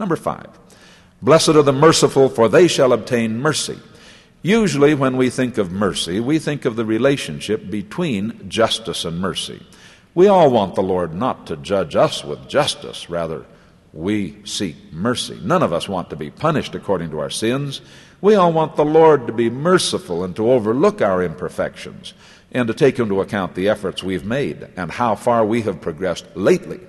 Number 0.00 0.16
five, 0.16 0.48
blessed 1.20 1.50
are 1.50 1.62
the 1.62 1.72
merciful, 1.72 2.28
for 2.28 2.48
they 2.48 2.66
shall 2.66 2.92
obtain 2.92 3.38
mercy. 3.38 3.78
Usually, 4.40 4.94
when 4.94 5.16
we 5.16 5.30
think 5.30 5.58
of 5.58 5.70
mercy, 5.70 6.18
we 6.18 6.38
think 6.38 6.64
of 6.64 6.76
the 6.76 6.84
relationship 6.84 7.70
between 7.70 8.48
justice 8.48 9.04
and 9.04 9.20
mercy. 9.20 9.62
We 10.14 10.26
all 10.26 10.50
want 10.50 10.74
the 10.74 10.82
Lord 10.82 11.14
not 11.14 11.46
to 11.46 11.56
judge 11.56 11.96
us 11.96 12.22
with 12.24 12.48
justice, 12.48 13.08
rather, 13.08 13.46
we 13.92 14.36
seek 14.44 14.76
mercy. 14.92 15.38
None 15.42 15.62
of 15.62 15.72
us 15.72 15.88
want 15.88 16.10
to 16.10 16.16
be 16.16 16.30
punished 16.30 16.74
according 16.74 17.10
to 17.10 17.20
our 17.20 17.30
sins. 17.30 17.80
We 18.20 18.34
all 18.34 18.52
want 18.52 18.76
the 18.76 18.84
Lord 18.84 19.26
to 19.26 19.32
be 19.32 19.50
merciful 19.50 20.24
and 20.24 20.34
to 20.36 20.50
overlook 20.50 21.02
our 21.02 21.22
imperfections 21.22 22.14
and 22.52 22.68
to 22.68 22.74
take 22.74 22.98
into 22.98 23.20
account 23.20 23.54
the 23.54 23.68
efforts 23.68 24.02
we've 24.02 24.24
made 24.24 24.68
and 24.76 24.90
how 24.90 25.14
far 25.14 25.44
we 25.44 25.62
have 25.62 25.80
progressed 25.80 26.26
lately. 26.34 26.80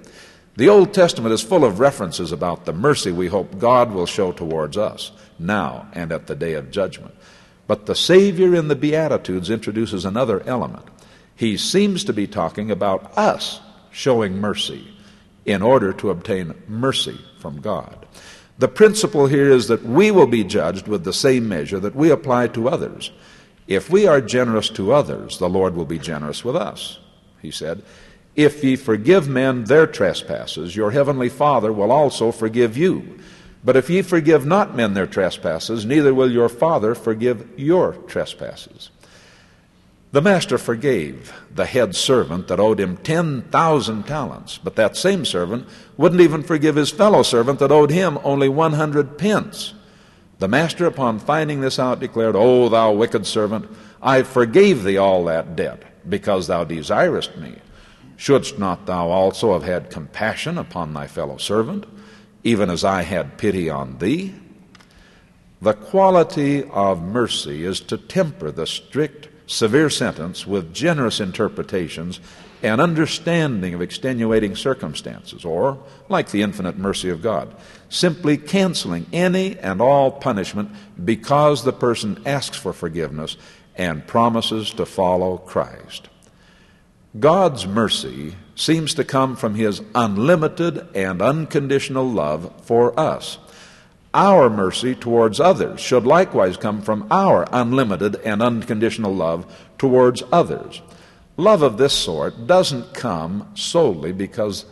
The 0.55 0.69
Old 0.69 0.93
Testament 0.93 1.33
is 1.33 1.41
full 1.41 1.65
of 1.65 1.79
references 1.79 2.31
about 2.31 2.65
the 2.65 2.73
mercy 2.73 3.11
we 3.11 3.27
hope 3.27 3.57
God 3.57 3.91
will 3.91 4.05
show 4.05 4.31
towards 4.31 4.77
us 4.77 5.11
now 5.39 5.87
and 5.93 6.11
at 6.11 6.27
the 6.27 6.35
day 6.35 6.53
of 6.53 6.71
judgment. 6.71 7.15
But 7.65 7.85
the 7.85 7.95
Savior 7.95 8.53
in 8.53 8.67
the 8.67 8.75
Beatitudes 8.75 9.49
introduces 9.49 10.05
another 10.05 10.43
element. 10.45 10.85
He 11.35 11.57
seems 11.57 12.03
to 12.05 12.13
be 12.13 12.27
talking 12.27 12.71
about 12.71 13.17
us 13.17 13.59
showing 13.91 14.39
mercy 14.39 14.87
in 15.45 15.61
order 15.61 15.93
to 15.93 16.09
obtain 16.09 16.53
mercy 16.67 17.19
from 17.39 17.61
God. 17.61 18.05
The 18.59 18.67
principle 18.67 19.27
here 19.27 19.49
is 19.49 19.67
that 19.67 19.83
we 19.83 20.11
will 20.11 20.27
be 20.27 20.43
judged 20.43 20.87
with 20.87 21.03
the 21.03 21.13
same 21.13 21.49
measure 21.49 21.79
that 21.79 21.95
we 21.95 22.11
apply 22.11 22.47
to 22.49 22.69
others. 22.69 23.11
If 23.67 23.89
we 23.89 24.07
are 24.07 24.21
generous 24.21 24.69
to 24.69 24.93
others, 24.93 25.37
the 25.37 25.49
Lord 25.49 25.75
will 25.75 25.85
be 25.85 25.99
generous 25.99 26.45
with 26.45 26.55
us. 26.55 26.99
He 27.41 27.51
said, 27.51 27.83
If 28.35 28.63
ye 28.63 28.75
forgive 28.75 29.27
men 29.27 29.65
their 29.65 29.87
trespasses, 29.87 30.75
your 30.75 30.91
heavenly 30.91 31.29
Father 31.29 31.73
will 31.73 31.91
also 31.91 32.31
forgive 32.31 32.77
you. 32.77 33.19
But 33.63 33.75
if 33.75 33.89
ye 33.89 34.01
forgive 34.01 34.45
not 34.45 34.75
men 34.75 34.93
their 34.93 35.07
trespasses, 35.07 35.85
neither 35.85 36.13
will 36.13 36.31
your 36.31 36.49
Father 36.49 36.93
forgive 36.95 37.47
your 37.57 37.93
trespasses. 38.07 38.91
The 40.13 40.21
master 40.21 40.59
forgave 40.59 41.33
the 41.51 41.65
head 41.65 41.95
servant 41.95 42.47
that 42.47 42.59
owed 42.59 42.79
him 42.79 42.97
10,000 42.97 44.03
talents, 44.03 44.59
but 44.63 44.75
that 44.75 44.95
same 44.95 45.25
servant 45.25 45.67
wouldn't 45.97 46.21
even 46.21 46.43
forgive 46.43 46.75
his 46.75 46.91
fellow 46.91 47.23
servant 47.23 47.57
that 47.57 47.71
owed 47.71 47.89
him 47.89 48.19
only 48.23 48.47
100 48.47 49.17
pence. 49.17 49.73
The 50.37 50.47
master, 50.47 50.85
upon 50.85 51.17
finding 51.17 51.61
this 51.61 51.79
out, 51.79 51.99
declared, 51.99 52.35
O 52.35 52.69
thou 52.69 52.91
wicked 52.91 53.25
servant, 53.25 53.67
I 54.03 54.21
forgave 54.21 54.83
thee 54.83 54.97
all 54.97 55.25
that 55.25 55.55
debt, 55.55 55.81
because 56.07 56.45
thou 56.45 56.63
desirest 56.63 57.35
me. 57.37 57.55
Shouldst 58.15 58.59
not 58.59 58.85
thou 58.85 59.09
also 59.09 59.53
have 59.53 59.63
had 59.63 59.89
compassion 59.89 60.59
upon 60.59 60.93
thy 60.93 61.07
fellow 61.07 61.37
servant, 61.37 61.87
even 62.43 62.69
as 62.69 62.83
I 62.83 63.01
had 63.01 63.39
pity 63.39 63.67
on 63.67 63.97
thee? 63.97 64.35
The 65.59 65.73
quality 65.73 66.65
of 66.65 67.01
mercy 67.01 67.65
is 67.65 67.79
to 67.81 67.97
temper 67.97 68.51
the 68.51 68.67
strict 68.67 69.29
severe 69.53 69.89
sentence 69.89 70.47
with 70.47 70.73
generous 70.73 71.19
interpretations 71.19 72.19
and 72.63 72.79
understanding 72.79 73.73
of 73.73 73.81
extenuating 73.81 74.55
circumstances, 74.55 75.43
or, 75.43 75.83
like 76.07 76.31
the 76.31 76.41
infinite 76.41 76.77
mercy 76.77 77.09
of 77.09 77.21
God, 77.21 77.53
simply 77.89 78.37
canceling 78.37 79.05
any 79.11 79.59
and 79.59 79.81
all 79.81 80.09
punishment 80.11 80.71
because 81.03 81.63
the 81.63 81.73
person 81.73 82.21
asks 82.25 82.57
for 82.57 82.73
forgiveness 82.73 83.37
and 83.75 84.07
promises 84.07 84.71
to 84.71 84.85
follow 84.85 85.37
Christ. 85.37 86.07
God's 87.19 87.67
mercy 87.67 88.35
seems 88.55 88.93
to 88.95 89.03
come 89.03 89.35
from 89.35 89.55
His 89.55 89.81
unlimited 89.93 90.87
and 90.95 91.21
unconditional 91.21 92.09
love 92.09 92.65
for 92.65 92.97
us. 92.99 93.37
Our 94.13 94.49
mercy 94.49 94.93
towards 94.93 95.39
others 95.39 95.79
should 95.79 96.05
likewise 96.05 96.55
come 96.55 96.81
from 96.81 97.07
our 97.09 97.47
unlimited 97.51 98.15
and 98.17 98.43
unconditional 98.43 99.13
love 99.13 99.51
towards 99.79 100.21
others. 100.31 100.81
Love 101.35 101.63
of 101.63 101.77
this 101.77 101.93
sort 101.93 102.45
doesn't 102.45 102.93
come 102.93 103.49
solely 103.55 104.11
because 104.11 104.65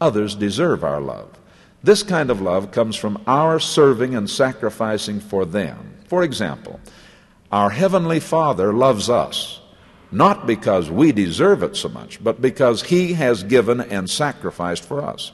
others 0.00 0.34
deserve 0.34 0.82
our 0.82 1.00
love. 1.00 1.38
This 1.84 2.02
kind 2.02 2.28
of 2.30 2.40
love 2.40 2.72
comes 2.72 2.96
from 2.96 3.22
our 3.26 3.60
serving 3.60 4.16
and 4.16 4.28
sacrificing 4.28 5.20
for 5.20 5.44
them. 5.44 5.94
For 6.06 6.24
example, 6.24 6.80
our 7.52 7.70
Heavenly 7.70 8.18
Father 8.18 8.72
loves 8.72 9.08
us, 9.08 9.60
not 10.10 10.46
because 10.46 10.90
we 10.90 11.12
deserve 11.12 11.62
it 11.62 11.76
so 11.76 11.88
much, 11.88 12.22
but 12.22 12.42
because 12.42 12.82
He 12.82 13.12
has 13.14 13.44
given 13.44 13.80
and 13.80 14.10
sacrificed 14.10 14.84
for 14.84 15.02
us. 15.02 15.32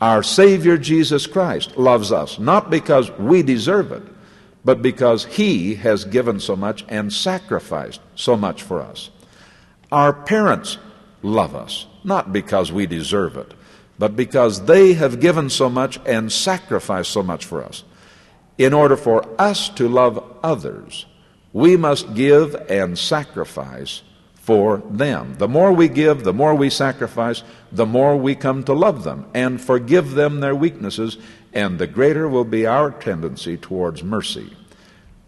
Our 0.00 0.22
Savior 0.22 0.76
Jesus 0.76 1.26
Christ 1.26 1.76
loves 1.76 2.12
us, 2.12 2.38
not 2.38 2.70
because 2.70 3.10
we 3.12 3.42
deserve 3.42 3.92
it, 3.92 4.02
but 4.64 4.82
because 4.82 5.24
He 5.24 5.76
has 5.76 6.04
given 6.04 6.38
so 6.40 6.54
much 6.54 6.84
and 6.88 7.12
sacrificed 7.12 8.00
so 8.14 8.36
much 8.36 8.62
for 8.62 8.82
us. 8.82 9.10
Our 9.90 10.12
parents 10.12 10.78
love 11.22 11.54
us, 11.54 11.86
not 12.04 12.32
because 12.32 12.70
we 12.70 12.86
deserve 12.86 13.36
it, 13.36 13.54
but 13.98 14.16
because 14.16 14.66
they 14.66 14.92
have 14.94 15.20
given 15.20 15.48
so 15.48 15.70
much 15.70 15.98
and 16.04 16.30
sacrificed 16.30 17.10
so 17.10 17.22
much 17.22 17.44
for 17.44 17.64
us. 17.64 17.84
In 18.58 18.74
order 18.74 18.96
for 18.96 19.24
us 19.40 19.68
to 19.70 19.88
love 19.88 20.22
others, 20.42 21.06
we 21.52 21.76
must 21.76 22.14
give 22.14 22.54
and 22.68 22.98
sacrifice 22.98 24.02
for 24.46 24.80
them. 24.88 25.34
The 25.38 25.48
more 25.48 25.72
we 25.72 25.88
give, 25.88 26.22
the 26.22 26.32
more 26.32 26.54
we 26.54 26.70
sacrifice, 26.70 27.42
the 27.72 27.84
more 27.84 28.16
we 28.16 28.36
come 28.36 28.62
to 28.62 28.74
love 28.74 29.02
them 29.02 29.26
and 29.34 29.60
forgive 29.60 30.12
them 30.12 30.38
their 30.38 30.54
weaknesses, 30.54 31.18
and 31.52 31.80
the 31.80 31.88
greater 31.88 32.28
will 32.28 32.44
be 32.44 32.64
our 32.64 32.92
tendency 32.92 33.56
towards 33.56 34.04
mercy. 34.04 34.56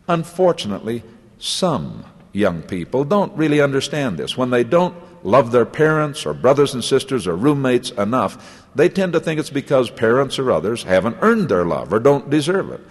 Unfortunately, 0.06 1.02
some 1.36 2.04
young 2.32 2.62
people 2.62 3.02
don't 3.04 3.36
really 3.36 3.60
understand 3.60 4.18
this. 4.18 4.36
When 4.36 4.50
they 4.50 4.62
don't 4.62 4.94
love 5.24 5.50
their 5.50 5.66
parents 5.66 6.24
or 6.24 6.32
brothers 6.32 6.72
and 6.72 6.84
sisters 6.84 7.26
or 7.26 7.34
roommates 7.34 7.90
enough, 7.90 8.68
they 8.76 8.88
tend 8.88 9.14
to 9.14 9.20
think 9.20 9.40
it's 9.40 9.50
because 9.50 9.90
parents 9.90 10.38
or 10.38 10.52
others 10.52 10.84
haven't 10.84 11.16
earned 11.22 11.48
their 11.48 11.64
love 11.64 11.92
or 11.92 11.98
don't 11.98 12.30
deserve 12.30 12.70
it. 12.70 12.82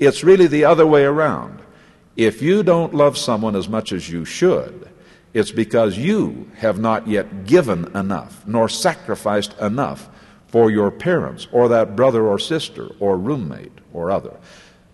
It's 0.00 0.24
really 0.24 0.48
the 0.48 0.64
other 0.64 0.84
way 0.84 1.04
around. 1.04 1.60
If 2.16 2.42
you 2.42 2.64
don't 2.64 2.92
love 2.92 3.16
someone 3.16 3.54
as 3.54 3.68
much 3.68 3.92
as 3.92 4.10
you 4.10 4.24
should, 4.24 4.90
it's 5.36 5.50
because 5.50 5.98
you 5.98 6.50
have 6.56 6.78
not 6.78 7.06
yet 7.06 7.44
given 7.44 7.94
enough, 7.94 8.42
nor 8.46 8.70
sacrificed 8.70 9.54
enough 9.58 10.08
for 10.46 10.70
your 10.70 10.90
parents, 10.90 11.46
or 11.52 11.68
that 11.68 11.94
brother 11.94 12.26
or 12.26 12.38
sister, 12.38 12.88
or 13.00 13.18
roommate, 13.18 13.78
or 13.92 14.10
other. 14.10 14.34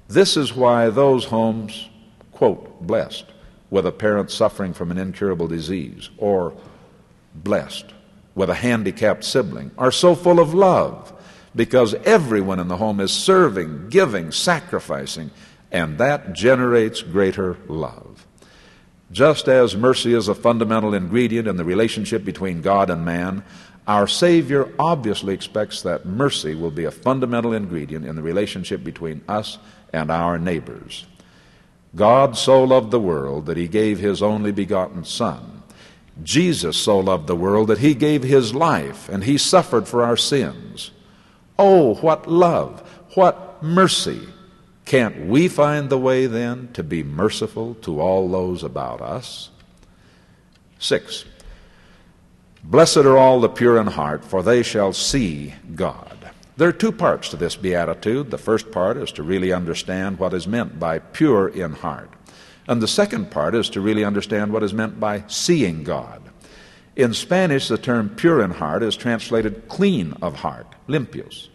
This 0.09 0.37
is 0.37 0.53
why 0.53 0.91
those 0.91 1.27
homes, 1.27 1.89
quote, 2.33 2.85
blessed, 2.85 3.27
with 3.71 3.87
a 3.87 3.93
parent 3.93 4.33
suffering 4.33 4.73
from 4.73 4.91
an 4.91 4.99
incurable 4.99 5.47
disease, 5.47 6.11
or 6.19 6.53
blessed 7.37 7.87
with 8.35 8.51
a 8.51 8.55
handicapped 8.55 9.23
sibling, 9.23 9.71
are 9.79 9.93
so 9.93 10.17
full 10.17 10.41
of 10.41 10.53
love, 10.55 11.13
because 11.55 11.95
everyone 12.03 12.59
in 12.59 12.67
the 12.67 12.79
home 12.79 12.99
is 12.99 13.13
serving, 13.13 13.91
giving, 13.91 14.33
sacrificing, 14.33 15.31
and 15.71 15.99
that 15.99 16.33
generates 16.33 17.01
greater 17.01 17.59
love. 17.69 18.27
Just 19.13 19.47
as 19.47 19.77
mercy 19.77 20.15
is 20.15 20.29
a 20.29 20.35
fundamental 20.35 20.95
ingredient 20.95 21.47
in 21.47 21.57
the 21.57 21.65
relationship 21.65 22.25
between 22.25 22.63
God 22.63 22.89
and 22.89 23.05
man, 23.05 23.45
our 23.87 24.07
Savior 24.07 24.73
obviously 24.79 25.35
expects 25.35 25.83
that 25.83 26.07
mercy 26.07 26.55
will 26.55 26.71
be 26.71 26.85
a 26.85 26.91
fundamental 26.91 27.53
ingredient 27.53 28.07
in 28.07 28.17
the 28.17 28.23
relationship 28.23 28.83
between 28.83 29.23
us 29.29 29.59
and 29.93 30.11
our 30.11 30.39
neighbors. 30.39 31.05
God 31.95 32.39
so 32.39 32.65
loved 32.65 32.91
the 32.91 33.01
world 33.01 33.47
that 33.47 33.59
he 33.59 33.69
gave 33.69 33.99
his 33.99 34.23
only 34.23 34.51
begotten 34.51 35.05
Son. 35.05 35.63
Jesus 36.23 36.77
so 36.77 36.99
loved 36.99 37.27
the 37.27 37.37
world 37.37 37.69
that 37.69 37.79
he 37.79 37.95
gave 37.95 38.23
his 38.23 38.55
life 38.55 39.09
and 39.09 39.25
he 39.25 39.37
suffered 39.37 39.87
for 39.87 40.03
our 40.03 40.17
sins. 40.17 40.91
Oh, 41.59 41.95
what 41.97 42.31
love, 42.31 42.81
what 43.15 43.63
mercy. 43.63 44.21
Can't 44.85 45.27
we 45.27 45.49
find 45.49 45.89
the 45.89 45.99
way 45.99 46.27
then 46.27 46.69
to 46.73 46.83
be 46.83 47.03
merciful 47.03 47.75
to 47.83 48.01
all 48.01 48.29
those 48.29 48.63
about 48.63 49.01
us? 49.01 49.51
Six, 50.79 51.25
blessed 52.65 52.99
are 52.99 53.17
all 53.17 53.41
the 53.41 53.49
pure 53.49 53.81
in 53.81 53.87
heart, 53.87 54.25
for 54.25 54.43
they 54.43 54.63
shall 54.63 54.93
see 54.93 55.55
God. 55.75 56.19
There 56.57 56.69
are 56.69 56.73
two 56.73 56.93
parts 56.93 57.29
to 57.31 57.37
this 57.37 57.57
beatitude. 57.57 58.31
The 58.31 58.39
first 58.39 58.71
part 58.71 58.97
is 58.97 59.11
to 59.13 59.23
really 59.23 59.53
understand 59.53 60.19
what 60.19 60.35
is 60.35 60.47
meant 60.47 60.79
by 60.79 60.99
pure 60.99 61.49
in 61.49 61.73
heart. 61.73 62.11
And 62.69 62.83
the 62.83 62.89
second 62.89 63.31
part 63.31 63.55
is 63.55 63.71
to 63.71 63.81
really 63.81 64.05
understand 64.05 64.53
what 64.53 64.63
is 64.63 64.75
meant 64.75 65.01
by 65.01 65.25
seeing 65.29 65.83
God. 65.83 66.23
In 66.95 67.15
Spanish, 67.15 67.69
the 67.69 67.79
term 67.79 68.11
pure 68.11 68.43
in 68.43 68.51
heart 68.51 68.83
is 68.83 68.97
translated 68.97 69.67
clean 69.69 70.13
of 70.21 70.37
heart, 70.37 70.67
limpios. 70.87 71.49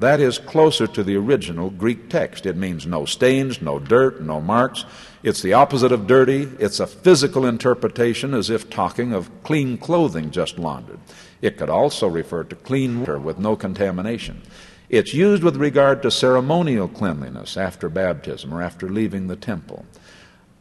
That 0.00 0.20
is 0.20 0.38
closer 0.38 0.86
to 0.86 1.02
the 1.02 1.16
original 1.16 1.70
Greek 1.70 2.08
text. 2.08 2.46
It 2.46 2.56
means 2.56 2.86
no 2.86 3.04
stains, 3.04 3.60
no 3.60 3.80
dirt, 3.80 4.22
no 4.22 4.40
marks. 4.40 4.84
It's 5.24 5.42
the 5.42 5.54
opposite 5.54 5.90
of 5.90 6.06
dirty. 6.06 6.48
It's 6.60 6.78
a 6.78 6.86
physical 6.86 7.44
interpretation 7.44 8.32
as 8.32 8.48
if 8.48 8.70
talking 8.70 9.12
of 9.12 9.30
clean 9.42 9.76
clothing 9.76 10.30
just 10.30 10.56
laundered. 10.56 11.00
It 11.42 11.56
could 11.56 11.68
also 11.68 12.06
refer 12.06 12.44
to 12.44 12.54
clean 12.54 13.00
water 13.00 13.18
with 13.18 13.38
no 13.38 13.56
contamination. 13.56 14.42
It's 14.88 15.14
used 15.14 15.42
with 15.42 15.56
regard 15.56 16.02
to 16.02 16.10
ceremonial 16.12 16.88
cleanliness 16.88 17.56
after 17.56 17.88
baptism 17.88 18.54
or 18.54 18.62
after 18.62 18.88
leaving 18.88 19.26
the 19.26 19.36
temple. 19.36 19.84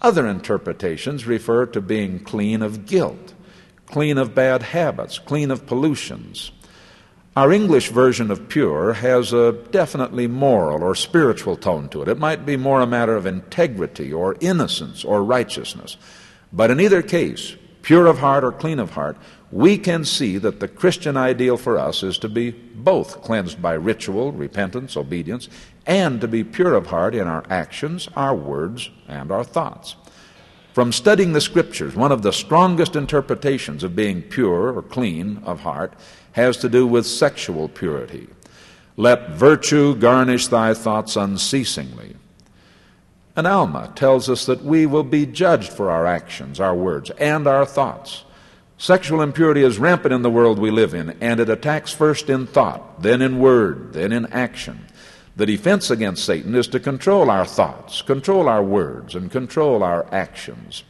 Other 0.02 0.28
interpretations 0.28 1.28
refer 1.28 1.67
to 1.67 1.82
being 1.82 2.19
clean 2.19 2.63
of 2.63 2.88
guilt, 2.88 3.34
clean 3.86 4.17
of 4.17 4.36
bad 4.36 4.63
habits, 4.63 5.19
clean 5.19 5.52
of 5.52 5.67
pollutions. 5.67 6.52
Our 7.38 7.52
English 7.52 7.89
version 7.89 8.32
of 8.32 8.50
pure 8.50 8.93
has 8.93 9.32
a 9.32 9.52
definitely 9.69 10.26
moral 10.26 10.84
or 10.84 10.95
spiritual 10.95 11.56
tone 11.56 11.88
to 11.89 12.02
it. 12.02 12.08
It 12.08 12.17
might 12.17 12.47
be 12.47 12.58
more 12.58 12.82
a 12.82 12.88
matter 12.88 13.15
of 13.15 13.28
integrity 13.28 14.12
or 14.12 14.36
innocence 14.39 15.06
or 15.06 15.23
righteousness. 15.23 15.97
But 16.52 16.71
in 16.71 16.80
either 16.80 17.04
case, 17.04 17.56
pure 17.84 18.08
of 18.08 18.17
heart 18.17 18.43
or 18.43 18.52
clean 18.52 18.80
of 18.80 18.89
heart, 18.89 19.17
we 19.52 19.78
can 19.78 20.04
see 20.04 20.39
that 20.39 20.60
the 20.60 20.67
Christian 20.67 21.15
ideal 21.15 21.58
for 21.58 21.78
us 21.78 22.02
is 22.02 22.17
to 22.17 22.28
be 22.28 22.50
both 22.50 23.21
cleansed 23.21 23.62
by 23.62 23.73
ritual, 23.73 24.32
repentance, 24.32 24.97
obedience, 24.97 25.47
and 25.86 26.19
to 26.21 26.28
be 26.28 26.43
pure 26.43 26.73
of 26.73 26.88
heart 26.88 27.13
in 27.13 27.28
our 27.28 27.43
actions, 27.52 28.10
our 28.15 28.34
words, 28.34 28.89
and 29.08 29.32
our 29.32 29.43
thoughts. 29.43 29.95
From 30.73 30.91
studying 30.91 31.34
the 31.34 31.41
Scriptures, 31.41 31.95
one 31.95 32.12
of 32.12 32.21
the 32.21 32.32
strongest 32.32 32.95
interpretations 32.95 33.84
of 33.84 33.95
being 33.95 34.21
pure 34.21 34.76
or 34.76 34.84
clean 34.84 35.41
of 35.43 35.62
heart 35.62 35.93
has 36.38 36.56
to 36.58 36.69
do 36.69 36.86
with 36.86 37.06
sexual 37.08 37.67
purity. 37.67 38.28
Let 38.95 39.32
virtue 39.32 39.95
garnish 39.95 40.47
thy 40.47 40.76
thoughts 40.76 41.15
unceasingly. 41.15 42.15
And 43.36 43.47
Alma 43.47 43.91
tells 43.95 44.30
us 44.30 44.45
that 44.45 44.63
we 44.63 44.86
will 44.86 45.04
be 45.04 45.26
judged 45.26 45.73
for 45.73 45.89
our 45.89 46.06
actions, 46.06 46.60
our 46.60 46.76
words, 46.76 47.10
and 47.12 47.47
our 47.47 47.65
thoughts. 47.65 48.23
Sexual 48.78 49.21
impurity 49.21 49.63
is 49.63 49.80
rampant 49.80 50.13
in 50.13 50.21
the 50.21 50.30
world 50.30 50.60
we 50.60 50.69
live 50.69 50.93
in, 50.93 51.17
and 51.21 51.39
it 51.39 51.50
attacks 51.50 51.91
first 51.91 52.30
in 52.30 52.45
thought, 52.45 53.02
then 53.02 53.23
in 53.23 53.39
word, 53.39 53.93
then 53.93 54.12
in 54.12 54.28
action. 54.28 54.86
The 55.36 55.47
defense 55.47 55.89
against 55.89 56.23
Satan 56.23 56.54
is 56.54 56.67
to 56.67 56.80
control 56.80 57.32
our 57.32 57.45
thoughts, 57.45 58.04
control 58.04 58.47
our 58.47 58.63
words, 58.63 59.15
and 59.15 59.32
control 59.32 59.84
our 59.84 60.06
actions. 60.12 60.84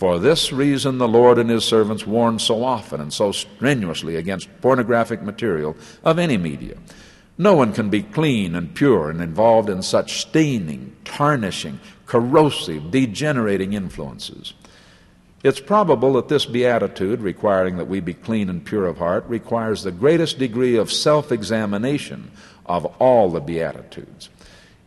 For 0.00 0.18
this 0.18 0.50
reason, 0.50 0.96
the 0.96 1.06
Lord 1.06 1.36
and 1.36 1.50
His 1.50 1.62
servants 1.62 2.06
warn 2.06 2.38
so 2.38 2.64
often 2.64 3.02
and 3.02 3.12
so 3.12 3.32
strenuously 3.32 4.16
against 4.16 4.48
pornographic 4.62 5.20
material 5.20 5.76
of 6.02 6.18
any 6.18 6.38
media. 6.38 6.78
No 7.36 7.54
one 7.54 7.74
can 7.74 7.90
be 7.90 8.02
clean 8.02 8.54
and 8.54 8.74
pure 8.74 9.10
and 9.10 9.20
involved 9.20 9.68
in 9.68 9.82
such 9.82 10.22
staining, 10.22 10.96
tarnishing, 11.04 11.80
corrosive, 12.06 12.90
degenerating 12.90 13.74
influences. 13.74 14.54
It's 15.44 15.60
probable 15.60 16.14
that 16.14 16.28
this 16.28 16.46
beatitude, 16.46 17.20
requiring 17.20 17.76
that 17.76 17.88
we 17.88 18.00
be 18.00 18.14
clean 18.14 18.48
and 18.48 18.64
pure 18.64 18.86
of 18.86 18.96
heart, 18.96 19.26
requires 19.28 19.82
the 19.82 19.92
greatest 19.92 20.38
degree 20.38 20.76
of 20.76 20.90
self 20.90 21.30
examination 21.30 22.30
of 22.64 22.86
all 22.98 23.28
the 23.28 23.40
beatitudes. 23.40 24.30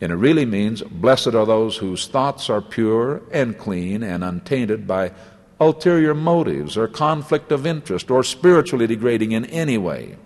And 0.01 0.11
it 0.11 0.15
really 0.15 0.45
means, 0.45 0.81
blessed 0.81 1.27
are 1.27 1.45
those 1.45 1.77
whose 1.77 2.07
thoughts 2.07 2.49
are 2.49 2.61
pure 2.61 3.21
and 3.31 3.57
clean 3.57 4.03
and 4.03 4.23
untainted 4.23 4.85
by 4.85 5.11
ulterior 5.59 6.13
motives 6.13 6.75
or 6.75 6.87
conflict 6.87 7.51
of 7.51 7.65
interest 7.65 8.11
or 8.11 8.23
spiritually 8.23 8.87
degrading 8.87 9.31
in 9.31 9.45
any 9.45 9.77
way. 9.77 10.17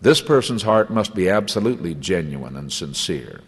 This 0.00 0.20
person's 0.20 0.62
heart 0.62 0.90
must 0.90 1.14
be 1.14 1.28
absolutely 1.28 1.94
genuine 1.94 2.56
and 2.56 2.72
sincere. 2.72 3.40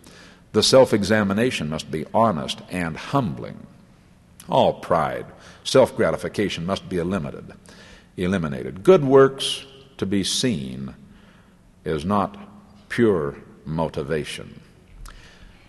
The 0.52 0.62
self 0.62 0.92
examination 0.94 1.68
must 1.68 1.90
be 1.90 2.06
honest 2.14 2.60
and 2.70 2.96
humbling. 2.96 3.66
All 4.48 4.74
pride, 4.74 5.26
self 5.64 5.96
gratification 5.96 6.64
must 6.64 6.88
be 6.88 6.98
eliminated. 6.98 7.52
Eliminated. 8.16 8.82
Good 8.82 9.04
works 9.04 9.66
to 9.98 10.06
be 10.06 10.24
seen 10.24 10.94
is 11.84 12.04
not 12.04 12.38
pure 12.88 13.36
motivation. 13.66 14.62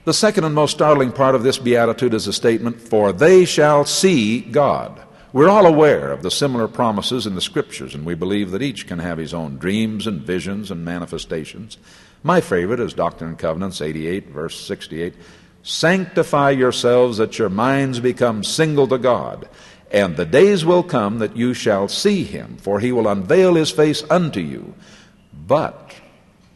The 0.07 0.13
second 0.13 0.45
and 0.45 0.55
most 0.55 0.71
startling 0.71 1.11
part 1.11 1.35
of 1.35 1.43
this 1.43 1.57
beatitude 1.57 2.13
is 2.13 2.27
a 2.27 2.31
statement, 2.31 2.79
For 2.79 3.11
they 3.11 3.43
shall 3.43 3.83
see 3.83 4.39
God. 4.39 5.01
We're 5.33 5.49
all 5.49 5.65
aware 5.65 6.13
of 6.13 6.23
the 6.23 6.31
similar 6.31 6.69
promises 6.69 7.27
in 7.27 7.35
the 7.35 7.41
Scriptures, 7.41 7.93
and 7.93 8.05
we 8.05 8.15
believe 8.15 8.51
that 8.51 8.61
each 8.61 8.87
can 8.87 8.99
have 8.99 9.17
his 9.17 9.33
own 9.33 9.57
dreams 9.57 10.07
and 10.07 10.21
visions 10.21 10.71
and 10.71 10.85
manifestations. 10.85 11.77
My 12.23 12.39
favorite 12.39 12.79
is 12.79 12.93
Doctrine 12.93 13.31
and 13.31 13.37
Covenants 13.37 13.81
88, 13.81 14.29
verse 14.29 14.57
68. 14.57 15.13
Sanctify 15.61 16.51
yourselves 16.51 17.17
that 17.17 17.37
your 17.37 17.49
minds 17.49 17.99
become 17.99 18.45
single 18.45 18.87
to 18.87 18.97
God. 18.97 19.49
And 19.91 20.15
the 20.15 20.25
days 20.25 20.63
will 20.63 20.83
come 20.83 21.19
that 21.19 21.35
you 21.35 21.53
shall 21.53 21.89
see 21.89 22.23
him, 22.23 22.55
for 22.61 22.79
he 22.79 22.93
will 22.93 23.09
unveil 23.09 23.55
his 23.55 23.71
face 23.71 24.05
unto 24.09 24.39
you. 24.39 24.73
But, 25.33 25.95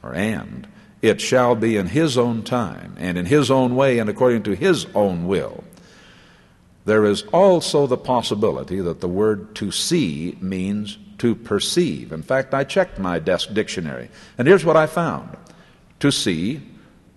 or 0.02 0.14
and, 0.14 0.70
it 1.02 1.20
shall 1.20 1.56
be 1.56 1.78
in 1.78 1.88
his 1.88 2.18
own 2.18 2.44
time, 2.44 2.96
and 2.98 3.18
in 3.18 3.26
his 3.26 3.50
own 3.50 3.76
way, 3.76 4.00
and 4.00 4.10
according 4.10 4.44
to 4.44 4.56
his 4.56 4.86
own 4.94 5.28
will. 5.28 5.64
There 6.86 7.06
is 7.06 7.24
also 7.34 7.88
the 7.88 7.98
possibility 7.98 8.80
that 8.82 9.02
the 9.02 9.08
word 9.08 9.56
to 9.56 9.72
see 9.72 10.38
means 10.42 10.98
to 11.20 11.36
perceive. 11.36 12.12
In 12.12 12.24
fact, 12.24 12.54
I 12.54 12.64
checked 12.64 13.00
my 13.00 13.20
desk 13.20 13.54
dictionary, 13.54 14.10
and 14.38 14.48
here's 14.48 14.66
what 14.66 14.78
I 14.78 14.88
found 14.88 15.38
to 16.00 16.12
see 16.12 16.62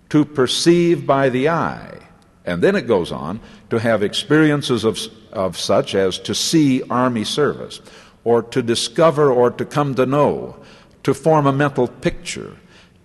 to 0.09 0.25
perceive 0.25 1.05
by 1.05 1.29
the 1.29 1.49
eye. 1.49 1.99
And 2.45 2.61
then 2.61 2.75
it 2.75 2.87
goes 2.87 3.11
on 3.11 3.39
to 3.71 3.79
have 3.79 4.03
experiences 4.03 4.83
of, 4.83 4.99
of 5.31 5.57
such 5.57 5.95
as 5.95 6.19
to 6.19 6.35
see 6.35 6.83
army 6.83 7.23
service, 7.23 7.81
or 8.23 8.43
to 8.43 8.61
discover 8.61 9.31
or 9.31 9.49
to 9.51 9.65
come 9.65 9.95
to 9.95 10.05
know, 10.05 10.57
to 11.03 11.13
form 11.13 11.47
a 11.47 11.51
mental 11.51 11.87
picture, 11.87 12.55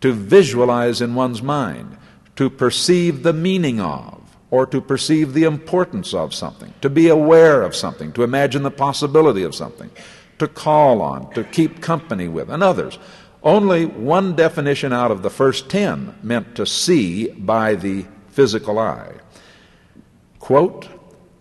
to 0.00 0.12
visualize 0.12 1.00
in 1.00 1.14
one's 1.14 1.42
mind, 1.42 1.96
to 2.36 2.48
perceive 2.48 3.22
the 3.22 3.32
meaning 3.32 3.80
of, 3.80 4.36
or 4.50 4.66
to 4.66 4.80
perceive 4.80 5.32
the 5.32 5.44
importance 5.44 6.12
of 6.14 6.34
something, 6.34 6.72
to 6.80 6.90
be 6.90 7.08
aware 7.08 7.62
of 7.62 7.76
something, 7.76 8.12
to 8.12 8.22
imagine 8.22 8.62
the 8.62 8.70
possibility 8.70 9.42
of 9.42 9.54
something, 9.54 9.90
to 10.38 10.48
call 10.48 11.02
on, 11.02 11.32
to 11.34 11.44
keep 11.44 11.80
company 11.80 12.28
with, 12.28 12.50
and 12.50 12.62
others. 12.62 12.98
Only 13.42 13.86
one 13.86 14.34
definition 14.34 14.92
out 14.92 15.10
of 15.10 15.22
the 15.22 15.30
first 15.30 15.70
ten 15.70 16.14
meant 16.22 16.56
to 16.56 16.66
see 16.66 17.28
by 17.30 17.74
the 17.74 18.06
physical 18.28 18.78
eye. 18.78 19.14
Quote, 20.38 20.88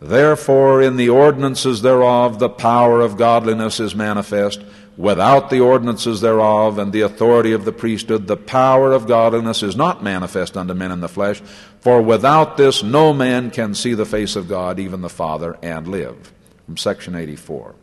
Therefore, 0.01 0.81
in 0.81 0.95
the 0.95 1.09
ordinances 1.09 1.81
thereof, 1.81 2.39
the 2.39 2.49
power 2.49 3.01
of 3.01 3.17
godliness 3.17 3.81
is 3.81 3.95
manifest. 3.95 4.63
Without 4.99 5.49
the 5.49 5.61
ordinances 5.61 6.19
thereof 6.19 6.77
and 6.77 6.91
the 6.91 6.99
authority 6.99 7.53
of 7.53 7.63
the 7.63 7.71
priesthood, 7.71 8.27
the 8.27 8.35
power 8.35 8.91
of 8.91 9.07
godliness 9.07 9.63
is 9.63 9.77
not 9.77 10.03
manifest 10.03 10.57
unto 10.57 10.73
men 10.73 10.91
in 10.91 10.99
the 10.99 11.07
flesh. 11.07 11.39
For 11.79 12.01
without 12.01 12.57
this, 12.57 12.83
no 12.83 13.13
man 13.13 13.49
can 13.49 13.73
see 13.73 13.93
the 13.93 14.05
face 14.05 14.35
of 14.35 14.49
God, 14.49 14.77
even 14.77 14.99
the 14.99 15.07
Father, 15.07 15.57
and 15.63 15.87
live. 15.87 16.33
From 16.65 16.75
section 16.75 17.15
84. 17.15 17.75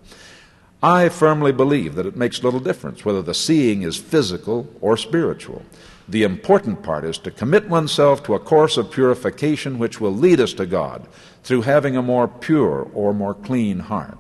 I 0.82 1.08
firmly 1.08 1.52
believe 1.52 1.94
that 1.94 2.04
it 2.04 2.18
makes 2.18 2.44
little 2.44 2.60
difference 2.60 3.02
whether 3.02 3.22
the 3.22 3.32
seeing 3.32 3.80
is 3.80 3.96
physical 3.96 4.68
or 4.82 4.98
spiritual. 4.98 5.62
The 6.06 6.22
important 6.22 6.82
part 6.82 7.06
is 7.06 7.16
to 7.20 7.30
commit 7.30 7.66
oneself 7.66 8.24
to 8.24 8.34
a 8.34 8.38
course 8.38 8.76
of 8.76 8.90
purification 8.90 9.78
which 9.78 10.02
will 10.02 10.14
lead 10.14 10.38
us 10.38 10.52
to 10.52 10.66
God 10.66 11.08
through 11.42 11.62
having 11.62 11.96
a 11.96 12.02
more 12.02 12.28
pure 12.28 12.90
or 12.92 13.14
more 13.14 13.32
clean 13.32 13.78
heart. 13.78 14.18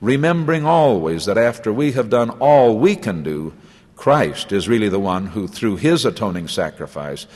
Remembering 0.00 0.64
always 0.64 1.24
that 1.26 1.38
after 1.38 1.72
we 1.72 1.92
have 1.92 2.10
done 2.10 2.30
all 2.30 2.78
we 2.78 2.96
can 2.96 3.22
do, 3.22 3.54
Christ 3.96 4.52
is 4.52 4.68
really 4.68 4.88
the 4.88 5.00
one 5.00 5.26
who, 5.26 5.46
through 5.46 5.76
his 5.76 6.04
atoning 6.04 6.48
sacrifice, 6.48 7.26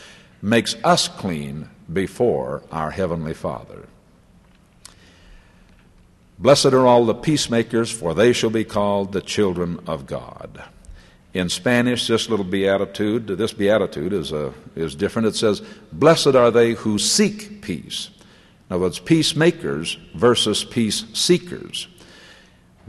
makes 0.42 0.76
us 0.84 1.08
clean 1.08 1.68
before 1.92 2.62
our 2.70 2.90
Heavenly 2.90 3.34
Father. 3.34 3.86
Blessed 6.38 6.66
are 6.66 6.86
all 6.86 7.04
the 7.04 7.14
peacemakers, 7.14 7.90
for 7.90 8.14
they 8.14 8.32
shall 8.32 8.50
be 8.50 8.64
called 8.64 9.12
the 9.12 9.20
children 9.20 9.80
of 9.86 10.06
God. 10.06 10.62
In 11.34 11.48
Spanish, 11.48 12.06
this 12.06 12.28
little 12.28 12.44
beatitude, 12.44 13.26
this 13.26 13.52
beatitude 13.52 14.12
is, 14.12 14.32
a, 14.32 14.54
is 14.76 14.94
different. 14.94 15.28
It 15.28 15.36
says, 15.36 15.62
Blessed 15.92 16.34
are 16.34 16.50
they 16.50 16.72
who 16.72 16.98
seek 16.98 17.60
peace. 17.60 18.10
In 18.68 18.74
other 18.74 18.82
words, 18.84 18.98
peacemakers 18.98 19.98
versus 20.14 20.64
peace 20.64 21.04
seekers. 21.12 21.88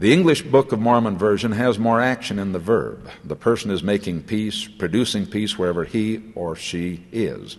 The 0.00 0.14
English 0.14 0.40
Book 0.44 0.72
of 0.72 0.80
Mormon 0.80 1.18
version 1.18 1.52
has 1.52 1.78
more 1.78 2.00
action 2.00 2.38
in 2.38 2.52
the 2.52 2.58
verb. 2.58 3.10
The 3.22 3.36
person 3.36 3.70
is 3.70 3.82
making 3.82 4.22
peace, 4.22 4.66
producing 4.66 5.26
peace 5.26 5.58
wherever 5.58 5.84
he 5.84 6.22
or 6.34 6.56
she 6.56 7.04
is 7.12 7.58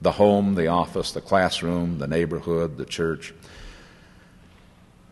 the 0.00 0.12
home, 0.12 0.54
the 0.54 0.68
office, 0.68 1.12
the 1.12 1.20
classroom, 1.20 1.98
the 1.98 2.06
neighborhood, 2.06 2.78
the 2.78 2.86
church. 2.86 3.34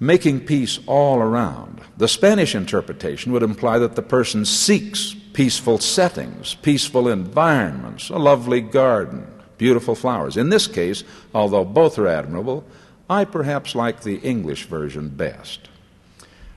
Making 0.01 0.47
peace 0.47 0.79
all 0.87 1.19
around. 1.19 1.83
The 1.99 2.09
Spanish 2.09 2.55
interpretation 2.55 3.31
would 3.33 3.43
imply 3.43 3.79
that 3.79 3.95
the 3.95 4.01
person 4.01 4.47
seeks 4.47 5.14
peaceful 5.35 5.81
settings, 5.81 6.55
peaceful 6.55 7.09
environments, 7.09 8.09
a 8.09 8.16
lovely 8.16 8.62
garden, 8.62 9.27
beautiful 9.59 9.95
flowers. 9.95 10.38
In 10.38 10.49
this 10.49 10.66
case, 10.66 11.05
although 11.35 11.66
both 11.66 11.99
are 11.99 12.09
admirable, 12.09 12.64
I 13.11 13.27
perhaps 13.27 13.75
like 13.75 14.01
the 14.01 14.16
English 14.21 14.64
version 14.64 15.11
best. 15.11 15.69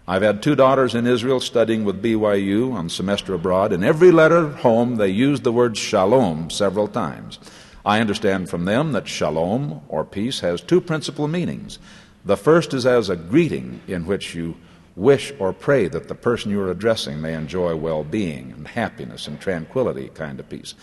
I've 0.05 0.21
had 0.21 0.43
two 0.43 0.55
daughters 0.55 0.95
in 0.95 1.07
Israel 1.07 1.39
studying 1.39 1.85
with 1.85 2.03
BYU 2.03 2.73
on 2.73 2.89
semester 2.89 3.33
abroad. 3.33 3.71
In 3.71 3.85
every 3.85 4.11
letter 4.11 4.49
home, 4.49 4.97
they 4.97 5.07
used 5.07 5.43
the 5.43 5.51
word 5.53 5.77
shalom 5.77 6.49
several 6.49 6.89
times. 6.89 7.39
I 7.85 8.01
understand 8.01 8.49
from 8.49 8.65
them 8.65 8.91
that 8.91 9.07
shalom, 9.07 9.81
or 9.87 10.03
peace, 10.03 10.41
has 10.41 10.59
two 10.59 10.81
principal 10.81 11.29
meanings. 11.29 11.79
The 12.25 12.35
first 12.35 12.73
is 12.73 12.85
as 12.85 13.09
a 13.09 13.15
greeting 13.15 13.79
in 13.87 14.05
which 14.05 14.35
you 14.35 14.57
wish 14.97 15.31
or 15.39 15.53
pray 15.53 15.87
that 15.87 16.09
the 16.09 16.15
person 16.15 16.51
you 16.51 16.59
are 16.61 16.71
addressing 16.71 17.21
may 17.21 17.33
enjoy 17.33 17.73
well 17.77 18.03
being 18.03 18.51
and 18.51 18.67
happiness 18.67 19.27
and 19.27 19.39
tranquility, 19.39 20.09
kind 20.09 20.37
of 20.37 20.49
peace. 20.49 20.75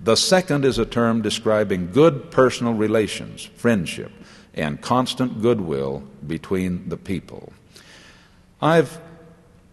The 0.00 0.16
second 0.16 0.64
is 0.64 0.78
a 0.78 0.86
term 0.86 1.20
describing 1.20 1.90
good 1.90 2.30
personal 2.30 2.74
relations, 2.74 3.42
friendship, 3.42 4.12
and 4.54 4.80
constant 4.80 5.42
goodwill 5.42 6.04
between 6.24 6.88
the 6.88 6.96
people. 6.96 7.52
I've 8.60 9.00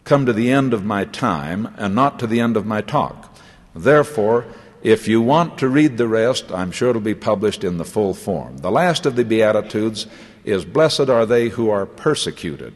come 0.03 0.25
to 0.25 0.33
the 0.33 0.51
end 0.51 0.73
of 0.73 0.85
my 0.85 1.05
time 1.05 1.73
and 1.77 1.95
not 1.95 2.19
to 2.19 2.27
the 2.27 2.39
end 2.39 2.55
of 2.55 2.65
my 2.65 2.81
talk. 2.81 3.35
Therefore, 3.75 4.45
if 4.83 5.07
you 5.07 5.19
want 5.19 5.57
to 5.57 5.67
read 5.67 5.97
the 5.97 6.07
rest, 6.07 6.51
I'm 6.51 6.71
sure 6.71 6.91
it'll 6.91 7.01
be 7.01 7.15
published 7.15 7.63
in 7.63 7.79
the 7.79 7.85
full 7.85 8.13
form. 8.13 8.59
The 8.59 8.69
last 8.69 9.07
of 9.07 9.15
the 9.15 9.25
Beatitudes 9.25 10.05
is 10.43 10.63
Blessed 10.63 11.09
are 11.09 11.25
they 11.25 11.49
who 11.49 11.71
are 11.71 11.87
persecuted. 11.87 12.73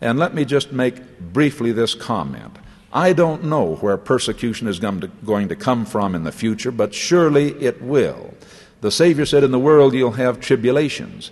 And 0.00 0.18
let 0.18 0.34
me 0.34 0.44
just 0.44 0.72
make 0.72 1.20
briefly 1.20 1.70
this 1.70 1.94
comment. 1.94 2.56
I 2.92 3.12
don't 3.12 3.44
know 3.44 3.76
where 3.76 3.96
persecution 3.96 4.66
is 4.66 4.80
going 4.80 5.48
to 5.48 5.56
come 5.56 5.86
from 5.86 6.14
in 6.14 6.24
the 6.24 6.32
future, 6.32 6.72
but 6.72 6.92
surely 6.92 7.52
it 7.62 7.80
will. 7.80 8.34
The 8.80 8.90
Savior 8.90 9.24
said, 9.24 9.44
In 9.44 9.52
the 9.52 9.58
world 9.58 9.94
you'll 9.94 10.12
have 10.12 10.40
tribulations. 10.40 11.30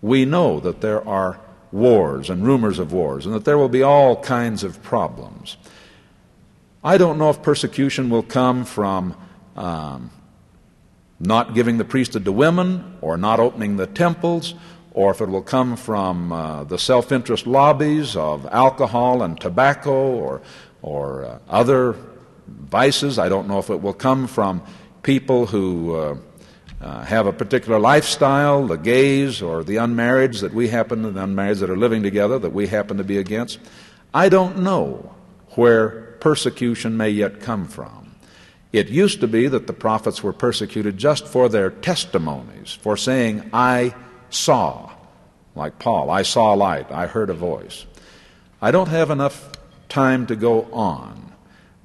We 0.00 0.24
know 0.24 0.60
that 0.60 0.80
there 0.80 1.06
are 1.06 1.38
wars 1.72 2.30
and 2.30 2.44
rumors 2.44 2.78
of 2.78 2.92
wars, 2.92 3.26
and 3.26 3.34
that 3.34 3.44
there 3.44 3.58
will 3.58 3.68
be 3.68 3.82
all 3.82 4.16
kinds 4.22 4.62
of 4.62 4.82
problems. 4.82 5.56
I 6.84 6.98
don't 6.98 7.18
know 7.18 7.30
if 7.30 7.42
persecution 7.42 8.10
will 8.10 8.22
come 8.22 8.64
from 8.64 9.16
um, 9.56 10.10
not 11.18 11.54
giving 11.54 11.78
the 11.78 11.84
priesthood 11.84 12.24
to 12.24 12.32
women, 12.32 12.98
or 13.00 13.16
not 13.16 13.40
opening 13.40 13.76
the 13.76 13.86
temples, 13.86 14.54
or 14.90 15.12
if 15.12 15.20
it 15.20 15.28
will 15.28 15.42
come 15.42 15.76
from 15.76 16.32
uh, 16.32 16.64
the 16.64 16.78
self 16.78 17.12
interest 17.12 17.46
lobbies 17.46 18.16
of 18.16 18.46
alcohol 18.46 19.22
and 19.22 19.40
tobacco 19.40 19.92
or, 19.92 20.42
or 20.82 21.24
uh, 21.24 21.38
other 21.48 21.96
vices. 22.46 23.18
I 23.18 23.28
don't 23.28 23.48
know 23.48 23.58
if 23.58 23.70
it 23.70 23.80
will 23.80 23.94
come 23.94 24.26
from 24.26 24.62
people 25.02 25.46
who 25.46 25.94
uh, 25.94 26.16
uh, 26.82 27.04
have 27.04 27.26
a 27.26 27.32
particular 27.32 27.78
lifestyle, 27.78 28.66
the 28.66 28.76
gays 28.76 29.40
or 29.40 29.62
the 29.62 29.76
unmarrieds 29.76 30.40
that 30.40 30.52
we 30.52 30.68
happen, 30.68 31.02
to 31.02 31.12
the 31.12 31.20
unmarrieds 31.20 31.60
that 31.60 31.70
are 31.70 31.76
living 31.76 32.02
together 32.02 32.38
that 32.40 32.52
we 32.52 32.66
happen 32.66 32.96
to 32.96 33.04
be 33.04 33.18
against. 33.18 33.60
I 34.12 34.28
don't 34.28 34.58
know 34.58 35.14
where 35.50 36.16
persecution 36.20 36.96
may 36.96 37.10
yet 37.10 37.40
come 37.40 37.66
from. 37.66 38.16
It 38.72 38.88
used 38.88 39.20
to 39.20 39.28
be 39.28 39.46
that 39.48 39.66
the 39.66 39.72
prophets 39.72 40.22
were 40.22 40.32
persecuted 40.32 40.98
just 40.98 41.26
for 41.26 41.48
their 41.48 41.70
testimonies, 41.70 42.72
for 42.72 42.96
saying, 42.96 43.50
I 43.52 43.94
saw, 44.30 44.90
like 45.54 45.78
Paul, 45.78 46.10
I 46.10 46.22
saw 46.22 46.54
light, 46.54 46.90
I 46.90 47.06
heard 47.06 47.30
a 47.30 47.34
voice. 47.34 47.86
I 48.60 48.70
don't 48.70 48.88
have 48.88 49.10
enough 49.10 49.50
time 49.88 50.26
to 50.26 50.36
go 50.36 50.62
on, 50.72 51.32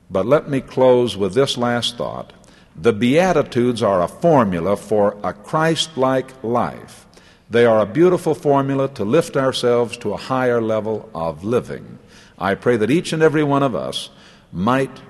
but 0.10 0.25
let 0.25 0.49
me 0.49 0.62
close 0.62 1.15
with 1.15 1.33
this 1.33 1.57
last 1.57 1.97
thought 1.97 2.33
the 2.78 2.94
Beatitudes 2.94 3.82
are 3.82 4.04
a 4.04 4.08
formula 4.08 4.78
for 4.78 5.18
a 5.24 5.34
Christ 5.34 5.98
like 5.98 6.44
life. 6.44 7.08
They 7.50 7.66
are 7.66 7.80
a 7.80 7.86
beautiful 7.86 8.36
formula 8.36 8.88
to 8.90 9.06
lift 9.06 9.36
ourselves 9.36 9.98
to 9.98 10.13
a 10.13 10.18
higher 10.18 10.62
level 10.62 11.10
of 11.16 11.44
living. 11.44 11.98
I 12.38 12.56
pray 12.56 12.78
that 12.78 12.92
each 12.92 13.13
and 13.13 13.24
every 13.24 13.44
one 13.44 13.63
of 13.63 13.74
us 13.74 14.10
might 14.52 15.02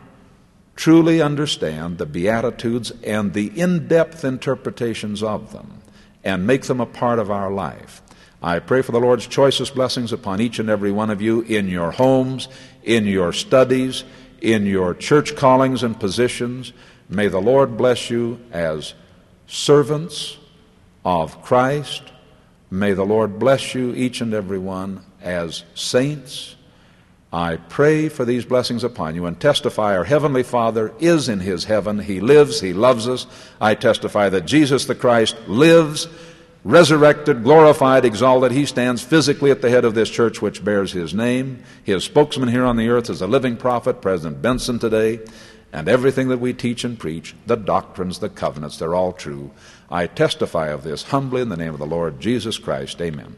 truly 0.76 1.22
understand 1.22 1.98
the 1.98 2.06
Beatitudes 2.06 2.92
and 3.04 3.34
the 3.34 3.48
in 3.60 3.88
depth 3.88 4.24
interpretations 4.24 5.22
of 5.22 5.52
them 5.52 5.82
and 6.24 6.48
make 6.48 6.64
them 6.64 6.80
a 6.80 6.86
part 6.86 7.20
of 7.20 7.32
our 7.32 7.52
life. 7.52 8.02
I 8.42 8.60
pray 8.60 8.84
for 8.84 8.92
the 8.92 9.00
Lord's 9.00 9.26
choicest 9.26 9.74
blessings 9.74 10.14
upon 10.14 10.40
each 10.40 10.60
and 10.60 10.70
every 10.70 10.92
one 10.92 11.10
of 11.10 11.22
you 11.22 11.42
in 11.42 11.68
your 11.68 11.92
homes, 11.92 12.48
in 12.84 13.06
your 13.06 13.34
studies, 13.34 14.04
in 14.42 14.68
your 14.68 14.94
church 14.94 15.36
callings 15.36 15.82
and 15.82 16.00
positions. 16.00 16.72
May 17.10 17.28
the 17.30 17.42
Lord 17.42 17.78
bless 17.78 18.10
you 18.10 18.40
as 18.52 18.94
servants 19.48 20.38
of 21.06 21.42
Christ. 21.42 22.04
May 22.70 22.94
the 22.94 23.06
Lord 23.06 23.40
bless 23.40 23.74
you, 23.74 23.94
each 23.96 24.20
and 24.20 24.34
every 24.34 24.60
one, 24.60 25.06
as 25.22 25.64
saints. 25.74 26.56
I 27.32 27.58
pray 27.58 28.10
for 28.10 28.26
these 28.26 28.44
blessings 28.44 28.84
upon 28.84 29.16
you 29.16 29.26
and 29.26 29.40
testify 29.40 29.96
our 29.96 30.04
Heavenly 30.04 30.44
Father 30.44 30.94
is 31.00 31.30
in 31.30 31.40
His 31.40 31.64
heaven. 31.66 32.00
He 32.00 32.20
lives, 32.20 32.60
He 32.60 32.74
loves 32.74 33.08
us. 33.08 33.26
I 33.62 33.76
testify 33.76 34.28
that 34.30 34.46
Jesus 34.46 34.86
the 34.86 34.96
Christ 34.96 35.38
lives, 35.48 36.08
resurrected, 36.66 37.44
glorified, 37.44 38.04
exalted. 38.04 38.52
He 38.52 38.66
stands 38.66 39.02
physically 39.02 39.52
at 39.52 39.62
the 39.62 39.70
head 39.70 39.86
of 39.86 39.94
this 39.94 40.10
church 40.10 40.42
which 40.42 40.64
bears 40.64 40.92
His 40.92 41.14
name. 41.14 41.64
His 41.84 42.04
spokesman 42.04 42.50
here 42.50 42.66
on 42.66 42.76
the 42.76 42.90
earth 42.90 43.10
is 43.10 43.22
a 43.22 43.28
living 43.28 43.56
prophet, 43.56 44.02
President 44.02 44.42
Benson 44.42 44.78
today 44.78 45.20
and 45.74 45.88
everything 45.88 46.30
that 46.30 46.40
we 46.40 46.54
teach 46.54 46.84
and 46.84 46.98
preach, 46.98 47.36
the 47.46 47.56
doctrines, 47.56 48.20
the 48.20 48.30
covenants, 48.30 48.78
they're 48.78 48.96
all 48.96 49.14
true. 49.14 49.52
I 49.90 50.08
testify 50.08 50.68
of 50.68 50.84
this 50.84 51.04
humbly 51.04 51.42
in 51.42 51.50
the 51.50 51.58
name 51.58 51.74
of 51.74 51.80
the 51.80 51.86
Lord 51.86 52.20
Jesus 52.20 52.58
Christ. 52.58 53.02
Amen. 53.02 53.36